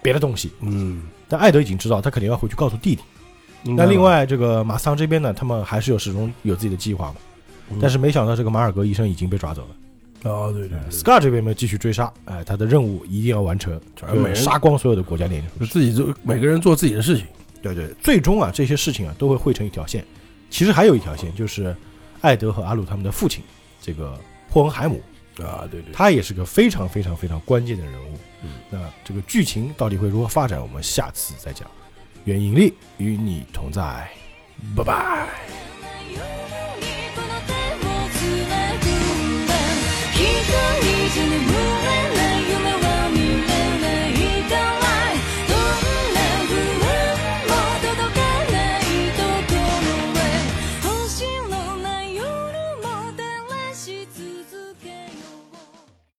[0.03, 3.03] 别的东西，嗯，但艾德已经知道，他肯定要回去告诉弟弟。
[3.76, 7.14] 那另，外这个马桑这边呢，他们还是有始终有自己的计划嘛，
[7.70, 9.68] 嗯但是没想到这个马尔格医生已经被抓走了。
[10.25, 15.47] 哦，对对对，Scar 这边呢继续追杀，哎，他的任务一定要完成，反正每人杀光所有的国家猎人。
[15.59, 17.27] 就自己做，每个人做自己的事情。
[17.61, 20.05] 对对，最终啊这些事情啊都会汇成一条线。
[20.51, 21.75] 其实还有一条线，就是
[22.20, 23.43] 艾德和阿鲁他们的父亲
[23.81, 24.18] 这个
[24.49, 25.01] 霍恩海姆，
[25.41, 28.18] 啊，对对，他也是个非常非常非常关键的人物。
[28.43, 31.68] 嗯，那这个剧情到底会如何发展，我们下次再讲。
[32.25, 34.09] 愿引力与你同在，
[34.77, 35.27] 拜拜。
[40.53, 41.51] 能遇见你。